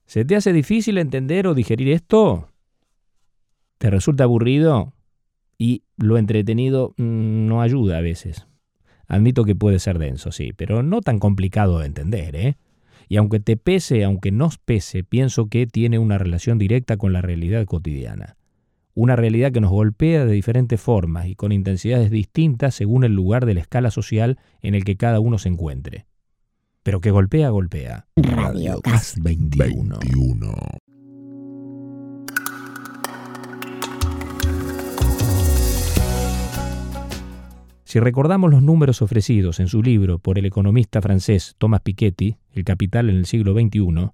¿Se 0.06 0.24
te 0.24 0.34
hace 0.34 0.54
difícil 0.54 0.96
entender 0.96 1.46
o 1.46 1.52
digerir 1.52 1.90
esto? 1.90 2.48
¿Te 3.76 3.90
resulta 3.90 4.24
aburrido? 4.24 4.94
Y 5.58 5.82
lo 5.98 6.16
entretenido 6.16 6.94
mm, 6.96 7.46
no 7.48 7.60
ayuda 7.60 7.98
a 7.98 8.00
veces. 8.00 8.46
Admito 9.06 9.44
que 9.44 9.54
puede 9.54 9.78
ser 9.78 9.98
denso, 9.98 10.32
sí, 10.32 10.54
pero 10.56 10.82
no 10.82 11.02
tan 11.02 11.18
complicado 11.18 11.80
de 11.80 11.86
entender, 11.86 12.34
¿eh? 12.34 12.56
Y 13.10 13.18
aunque 13.18 13.40
te 13.40 13.58
pese, 13.58 14.04
aunque 14.04 14.32
nos 14.32 14.56
pese, 14.56 15.04
pienso 15.04 15.48
que 15.48 15.66
tiene 15.66 15.98
una 15.98 16.16
relación 16.16 16.56
directa 16.56 16.96
con 16.96 17.12
la 17.12 17.20
realidad 17.20 17.66
cotidiana. 17.66 18.37
Una 19.00 19.14
realidad 19.14 19.52
que 19.52 19.60
nos 19.60 19.70
golpea 19.70 20.24
de 20.24 20.32
diferentes 20.32 20.80
formas 20.80 21.28
y 21.28 21.36
con 21.36 21.52
intensidades 21.52 22.10
distintas 22.10 22.74
según 22.74 23.04
el 23.04 23.12
lugar 23.14 23.46
de 23.46 23.54
la 23.54 23.60
escala 23.60 23.92
social 23.92 24.40
en 24.60 24.74
el 24.74 24.82
que 24.82 24.96
cada 24.96 25.20
uno 25.20 25.38
se 25.38 25.48
encuentre. 25.48 26.08
Pero 26.82 27.00
que 27.00 27.12
golpea, 27.12 27.50
golpea. 27.50 28.08
Radio 28.16 28.80
Gas 28.82 29.14
21. 29.22 30.52
Si 37.84 38.00
recordamos 38.00 38.50
los 38.50 38.64
números 38.64 39.00
ofrecidos 39.00 39.60
en 39.60 39.68
su 39.68 39.80
libro 39.80 40.18
por 40.18 40.40
el 40.40 40.46
economista 40.46 41.00
francés 41.00 41.54
Thomas 41.58 41.82
Piketty, 41.82 42.38
El 42.50 42.64
capital 42.64 43.10
en 43.10 43.14
el 43.14 43.26
siglo 43.26 43.52
XXI, 43.54 44.10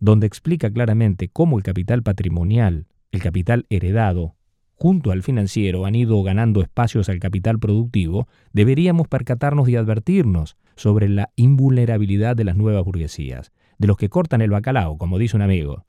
donde 0.00 0.26
explica 0.26 0.70
claramente 0.70 1.30
cómo 1.30 1.56
el 1.56 1.64
capital 1.64 2.02
patrimonial, 2.02 2.88
el 3.12 3.22
capital 3.22 3.66
heredado, 3.70 4.34
junto 4.74 5.10
al 5.10 5.22
financiero 5.22 5.86
han 5.86 5.94
ido 5.94 6.22
ganando 6.22 6.62
espacios 6.62 7.08
al 7.08 7.18
capital 7.18 7.58
productivo, 7.58 8.28
deberíamos 8.52 9.08
percatarnos 9.08 9.68
y 9.68 9.76
advertirnos 9.76 10.56
sobre 10.76 11.08
la 11.08 11.30
invulnerabilidad 11.34 12.36
de 12.36 12.44
las 12.44 12.56
nuevas 12.56 12.84
burguesías, 12.84 13.52
de 13.78 13.88
los 13.88 13.96
que 13.96 14.08
cortan 14.08 14.40
el 14.40 14.50
bacalao, 14.50 14.98
como 14.98 15.18
dice 15.18 15.36
un 15.36 15.42
amigo. 15.42 15.84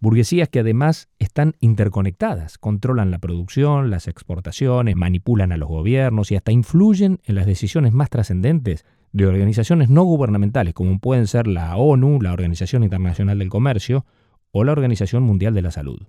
Burguesías 0.00 0.48
que 0.48 0.60
además 0.60 1.08
están 1.18 1.54
interconectadas, 1.58 2.58
controlan 2.58 3.10
la 3.10 3.18
producción, 3.18 3.90
las 3.90 4.08
exportaciones, 4.08 4.94
manipulan 4.94 5.52
a 5.52 5.56
los 5.56 5.68
gobiernos 5.68 6.30
y 6.30 6.36
hasta 6.36 6.52
influyen 6.52 7.20
en 7.24 7.34
las 7.34 7.46
decisiones 7.46 7.92
más 7.92 8.10
trascendentes 8.10 8.84
de 9.16 9.26
organizaciones 9.26 9.88
no 9.88 10.04
gubernamentales 10.04 10.74
como 10.74 10.98
pueden 10.98 11.26
ser 11.26 11.46
la 11.46 11.76
ONU, 11.76 12.20
la 12.20 12.32
Organización 12.32 12.82
Internacional 12.82 13.38
del 13.38 13.48
Comercio 13.48 14.04
o 14.50 14.64
la 14.64 14.72
Organización 14.72 15.22
Mundial 15.22 15.54
de 15.54 15.62
la 15.62 15.70
Salud. 15.70 16.02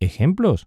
¿Ejemplos? 0.00 0.66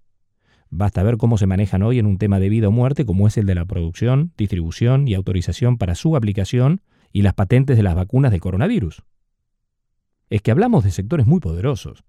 Basta 0.69 1.03
ver 1.03 1.17
cómo 1.17 1.37
se 1.37 1.47
manejan 1.47 1.83
hoy 1.83 1.99
en 1.99 2.05
un 2.05 2.17
tema 2.17 2.39
de 2.39 2.49
vida 2.49 2.69
o 2.69 2.71
muerte 2.71 3.05
como 3.05 3.27
es 3.27 3.37
el 3.37 3.45
de 3.45 3.55
la 3.55 3.65
producción, 3.65 4.31
distribución 4.37 5.07
y 5.07 5.15
autorización 5.15 5.77
para 5.77 5.95
su 5.95 6.15
aplicación 6.15 6.81
y 7.11 7.23
las 7.23 7.33
patentes 7.33 7.75
de 7.75 7.83
las 7.83 7.95
vacunas 7.95 8.31
del 8.31 8.39
coronavirus 8.39 9.03
es 10.29 10.41
que 10.41 10.51
hablamos 10.51 10.83
de 10.83 10.91
sectores 10.91 11.25
muy 11.25 11.39
poderosos, 11.39 12.03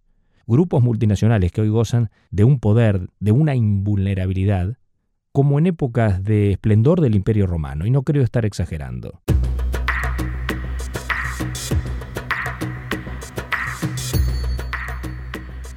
grupos 0.46 0.82
multinacionales 0.82 1.52
que 1.52 1.62
hoy 1.62 1.68
gozan 1.68 2.10
de 2.30 2.44
un 2.44 2.60
poder, 2.60 3.08
de 3.18 3.32
una 3.32 3.54
invulnerabilidad, 3.54 4.76
como 5.32 5.58
en 5.58 5.66
épocas 5.66 6.24
de 6.24 6.52
esplendor 6.52 7.00
del 7.00 7.14
Imperio 7.14 7.46
Romano, 7.46 7.86
y 7.86 7.90
no 7.90 8.02
creo 8.02 8.22
estar 8.22 8.44
exagerando. 8.44 9.22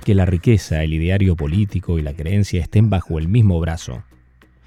Que 0.04 0.16
la 0.16 0.26
riqueza, 0.26 0.84
el 0.84 0.94
ideario 0.94 1.36
político 1.36 1.98
y 1.98 2.02
la 2.02 2.14
creencia 2.14 2.62
estén 2.62 2.90
bajo 2.90 3.20
el 3.20 3.30
mismo 3.30 3.60
brazo 3.60 4.04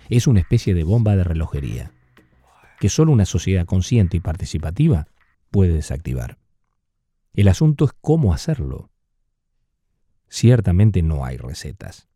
es 0.08 0.26
una 0.26 0.40
especie 0.40 0.72
de 0.72 0.84
bomba 0.84 1.16
de 1.16 1.24
relojería, 1.24 1.92
que 2.78 2.88
solo 2.88 3.12
una 3.12 3.26
sociedad 3.26 3.66
consciente 3.66 4.16
y 4.16 4.20
participativa 4.20 5.08
puede 5.50 5.72
desactivar. 5.72 6.38
El 7.34 7.48
asunto 7.48 7.84
es 7.86 7.90
cómo 8.00 8.32
hacerlo. 8.32 8.88
Ciertamente 10.28 11.02
no 11.02 11.24
hay 11.24 11.36
recetas. 11.36 12.08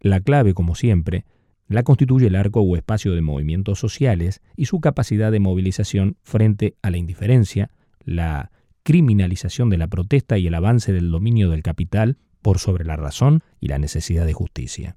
La 0.00 0.20
clave, 0.20 0.54
como 0.54 0.74
siempre, 0.74 1.24
la 1.70 1.84
constituye 1.84 2.26
el 2.26 2.34
arco 2.34 2.60
o 2.60 2.76
espacio 2.76 3.14
de 3.14 3.22
movimientos 3.22 3.78
sociales 3.78 4.42
y 4.56 4.66
su 4.66 4.80
capacidad 4.80 5.30
de 5.30 5.38
movilización 5.38 6.16
frente 6.22 6.74
a 6.82 6.90
la 6.90 6.98
indiferencia, 6.98 7.70
la 8.04 8.50
criminalización 8.82 9.70
de 9.70 9.78
la 9.78 9.86
protesta 9.86 10.36
y 10.36 10.48
el 10.48 10.54
avance 10.54 10.92
del 10.92 11.10
dominio 11.10 11.48
del 11.48 11.62
capital 11.62 12.18
por 12.42 12.58
sobre 12.58 12.84
la 12.84 12.96
razón 12.96 13.44
y 13.60 13.68
la 13.68 13.78
necesidad 13.78 14.26
de 14.26 14.32
justicia. 14.32 14.96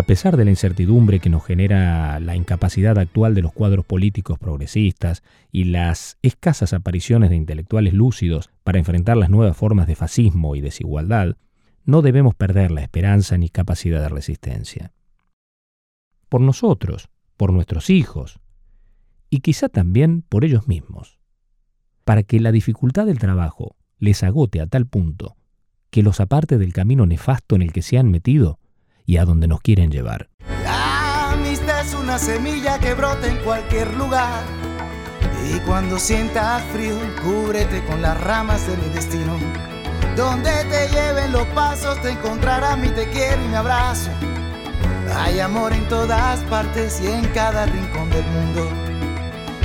A 0.00 0.02
pesar 0.02 0.38
de 0.38 0.46
la 0.46 0.50
incertidumbre 0.50 1.20
que 1.20 1.28
nos 1.28 1.44
genera 1.44 2.18
la 2.20 2.34
incapacidad 2.34 2.98
actual 2.98 3.34
de 3.34 3.42
los 3.42 3.52
cuadros 3.52 3.84
políticos 3.84 4.38
progresistas 4.38 5.22
y 5.52 5.64
las 5.64 6.16
escasas 6.22 6.72
apariciones 6.72 7.28
de 7.28 7.36
intelectuales 7.36 7.92
lúcidos 7.92 8.48
para 8.64 8.78
enfrentar 8.78 9.18
las 9.18 9.28
nuevas 9.28 9.58
formas 9.58 9.86
de 9.86 9.96
fascismo 9.96 10.56
y 10.56 10.62
desigualdad, 10.62 11.36
no 11.84 12.00
debemos 12.00 12.34
perder 12.34 12.70
la 12.70 12.80
esperanza 12.80 13.36
ni 13.36 13.50
capacidad 13.50 14.00
de 14.00 14.08
resistencia. 14.08 14.94
Por 16.30 16.40
nosotros, 16.40 17.10
por 17.36 17.52
nuestros 17.52 17.90
hijos, 17.90 18.40
y 19.28 19.40
quizá 19.40 19.68
también 19.68 20.22
por 20.22 20.46
ellos 20.46 20.66
mismos, 20.66 21.18
para 22.06 22.22
que 22.22 22.40
la 22.40 22.52
dificultad 22.52 23.04
del 23.04 23.18
trabajo 23.18 23.76
les 23.98 24.22
agote 24.22 24.62
a 24.62 24.66
tal 24.66 24.86
punto 24.86 25.36
que 25.90 26.02
los 26.02 26.20
aparte 26.20 26.56
del 26.56 26.72
camino 26.72 27.04
nefasto 27.04 27.54
en 27.54 27.60
el 27.60 27.74
que 27.74 27.82
se 27.82 27.98
han 27.98 28.10
metido 28.10 28.60
y 29.10 29.16
a 29.16 29.24
donde 29.24 29.48
nos 29.48 29.60
quieren 29.60 29.90
llevar. 29.90 30.28
La 30.62 31.32
amistad 31.32 31.80
es 31.80 31.94
una 31.94 32.16
semilla 32.16 32.78
que 32.78 32.94
brota 32.94 33.26
en 33.26 33.38
cualquier 33.38 33.92
lugar. 33.94 34.44
Y 35.52 35.58
cuando 35.66 35.98
sientas 35.98 36.62
frío, 36.72 36.94
cúbrete 37.20 37.84
con 37.86 38.02
las 38.02 38.20
ramas 38.20 38.64
de 38.68 38.76
mi 38.76 38.88
destino. 38.94 39.36
Donde 40.14 40.52
te 40.66 40.88
lleven 40.90 41.32
los 41.32 41.44
pasos, 41.48 42.00
te 42.02 42.10
encontrará 42.10 42.76
mi 42.76 42.88
te 42.90 43.10
quiero 43.10 43.44
y 43.44 43.48
mi 43.48 43.56
abrazo. 43.56 44.12
Hay 45.16 45.40
amor 45.40 45.72
en 45.72 45.88
todas 45.88 46.38
partes 46.44 47.00
y 47.00 47.08
en 47.08 47.24
cada 47.30 47.66
rincón 47.66 48.10
del 48.10 48.24
mundo. 48.26 48.70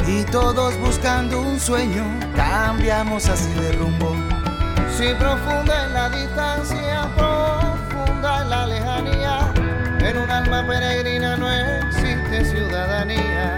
Y 0.08 0.24
todos 0.32 0.76
buscando 0.80 1.40
un 1.40 1.60
sueño, 1.60 2.04
cambiamos 2.36 3.30
así 3.30 3.54
de 3.62 3.74
rumbo. 3.74 4.16
Si 4.98 5.14
profunda 5.20 5.86
en 5.86 5.94
la 5.94 6.10
distancia, 6.10 6.86
lejanía, 6.86 7.75
en 10.08 10.18
un 10.18 10.30
alma 10.30 10.66
peregrina 10.68 11.36
no 11.36 11.52
existe 11.52 12.46
ciudadanía. 12.46 13.58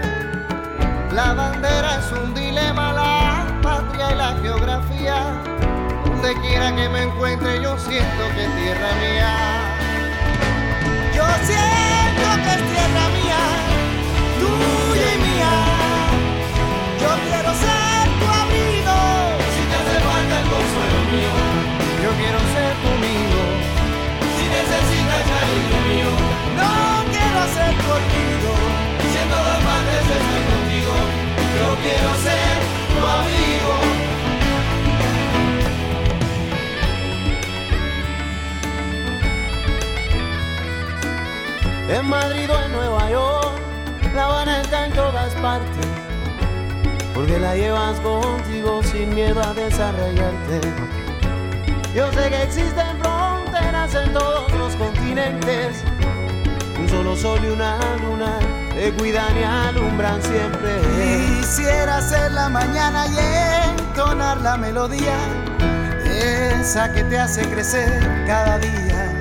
La 1.12 1.34
bandera 1.34 1.98
es 1.98 2.12
un 2.12 2.32
dilema, 2.34 2.92
la 2.92 3.46
patria 3.62 4.12
y 4.12 4.14
la 4.14 4.36
geografía. 4.42 5.42
Donde 6.04 6.34
quiera 6.40 6.74
que 6.74 6.88
me 6.88 7.02
encuentre, 7.02 7.62
yo 7.62 7.76
siento 7.78 8.22
que 8.34 8.44
es 8.44 8.56
tierra 8.56 8.90
mía. 9.04 9.32
Yo 11.14 11.24
siento 11.44 12.28
que 12.44 12.50
es 12.56 12.62
tierra 12.72 13.04
mía, 13.18 13.42
tuya 14.40 15.08
y 15.14 15.18
mía. 15.28 15.52
Yo 17.02 17.10
quiero 17.28 17.50
ser 17.64 18.04
tu 18.20 18.26
amigo, 18.44 18.96
si 19.54 19.62
te 19.68 19.74
hace 19.80 19.96
falta 20.08 20.34
el 20.40 20.46
consuelo 20.54 21.00
mío. 21.12 21.34
Yo 22.04 22.10
quiero 22.16 22.38
ser 22.54 22.72
tu 22.82 22.97
ser 27.54 27.74
olvido, 27.96 28.52
si 29.10 29.18
en 29.18 29.28
todas 29.28 29.60
partes 29.68 30.02
estoy 30.18 30.42
contigo. 30.52 30.94
Yo 31.58 31.68
quiero 31.82 32.10
ser 32.26 32.56
tu 32.92 33.00
amigo. 33.18 33.74
En 41.88 42.04
Madrid 42.06 42.50
o 42.50 42.64
en 42.64 42.72
Nueva 42.72 43.10
York, 43.10 43.52
La 44.14 44.24
Habana 44.26 44.60
está 44.60 44.86
en 44.86 44.92
todas 44.92 45.34
partes 45.36 45.86
porque 47.18 47.40
la 47.40 47.56
llevas 47.56 47.98
contigo 47.98 48.80
sin 48.84 49.12
miedo 49.12 49.42
a 49.42 49.52
desarrollarte. 49.52 50.60
Yo 51.92 52.12
sé 52.12 52.30
que 52.30 52.42
existen 52.44 52.96
fronteras 53.02 53.92
en 53.92 54.12
todos 54.12 54.52
los 54.52 54.76
continentes, 54.76 55.82
solo 56.88 57.16
sol 57.16 57.40
y 57.44 57.48
una 57.48 57.78
luna 58.02 58.38
te 58.74 58.92
cuidan 58.92 59.36
y 59.38 59.42
alumbran 59.42 60.22
siempre. 60.22 60.80
Quisiera 60.96 62.00
ser 62.00 62.32
la 62.32 62.48
mañana 62.48 63.06
y 63.06 63.78
entonar 63.78 64.40
la 64.40 64.56
melodía 64.56 65.16
inmensa 66.58 66.92
que 66.92 67.04
te 67.04 67.18
hace 67.18 67.42
crecer 67.48 68.24
cada 68.26 68.58
día. 68.58 69.12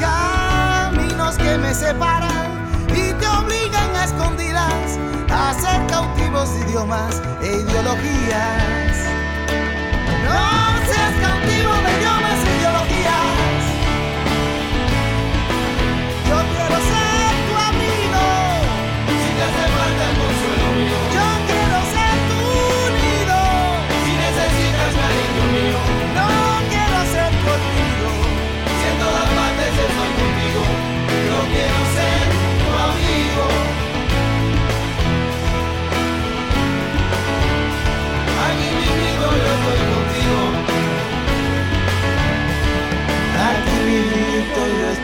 Caminos 0.00 1.36
que 1.36 1.58
me 1.58 1.74
separan 1.74 2.66
y 2.88 3.12
te 3.12 3.26
obligan 3.26 3.96
a 3.96 4.04
escondidas 4.04 4.98
a 5.30 5.54
ser 5.54 5.86
cautivos 5.86 6.52
de 6.54 6.60
idiomas 6.70 7.22
e 7.42 7.60
ideologías. 7.60 9.13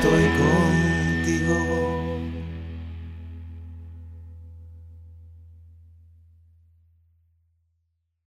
Aquí 0.00 0.08
mismo 0.08 0.18
yo 0.18 0.26
estoy 0.26 0.38
contigo. 0.38 0.79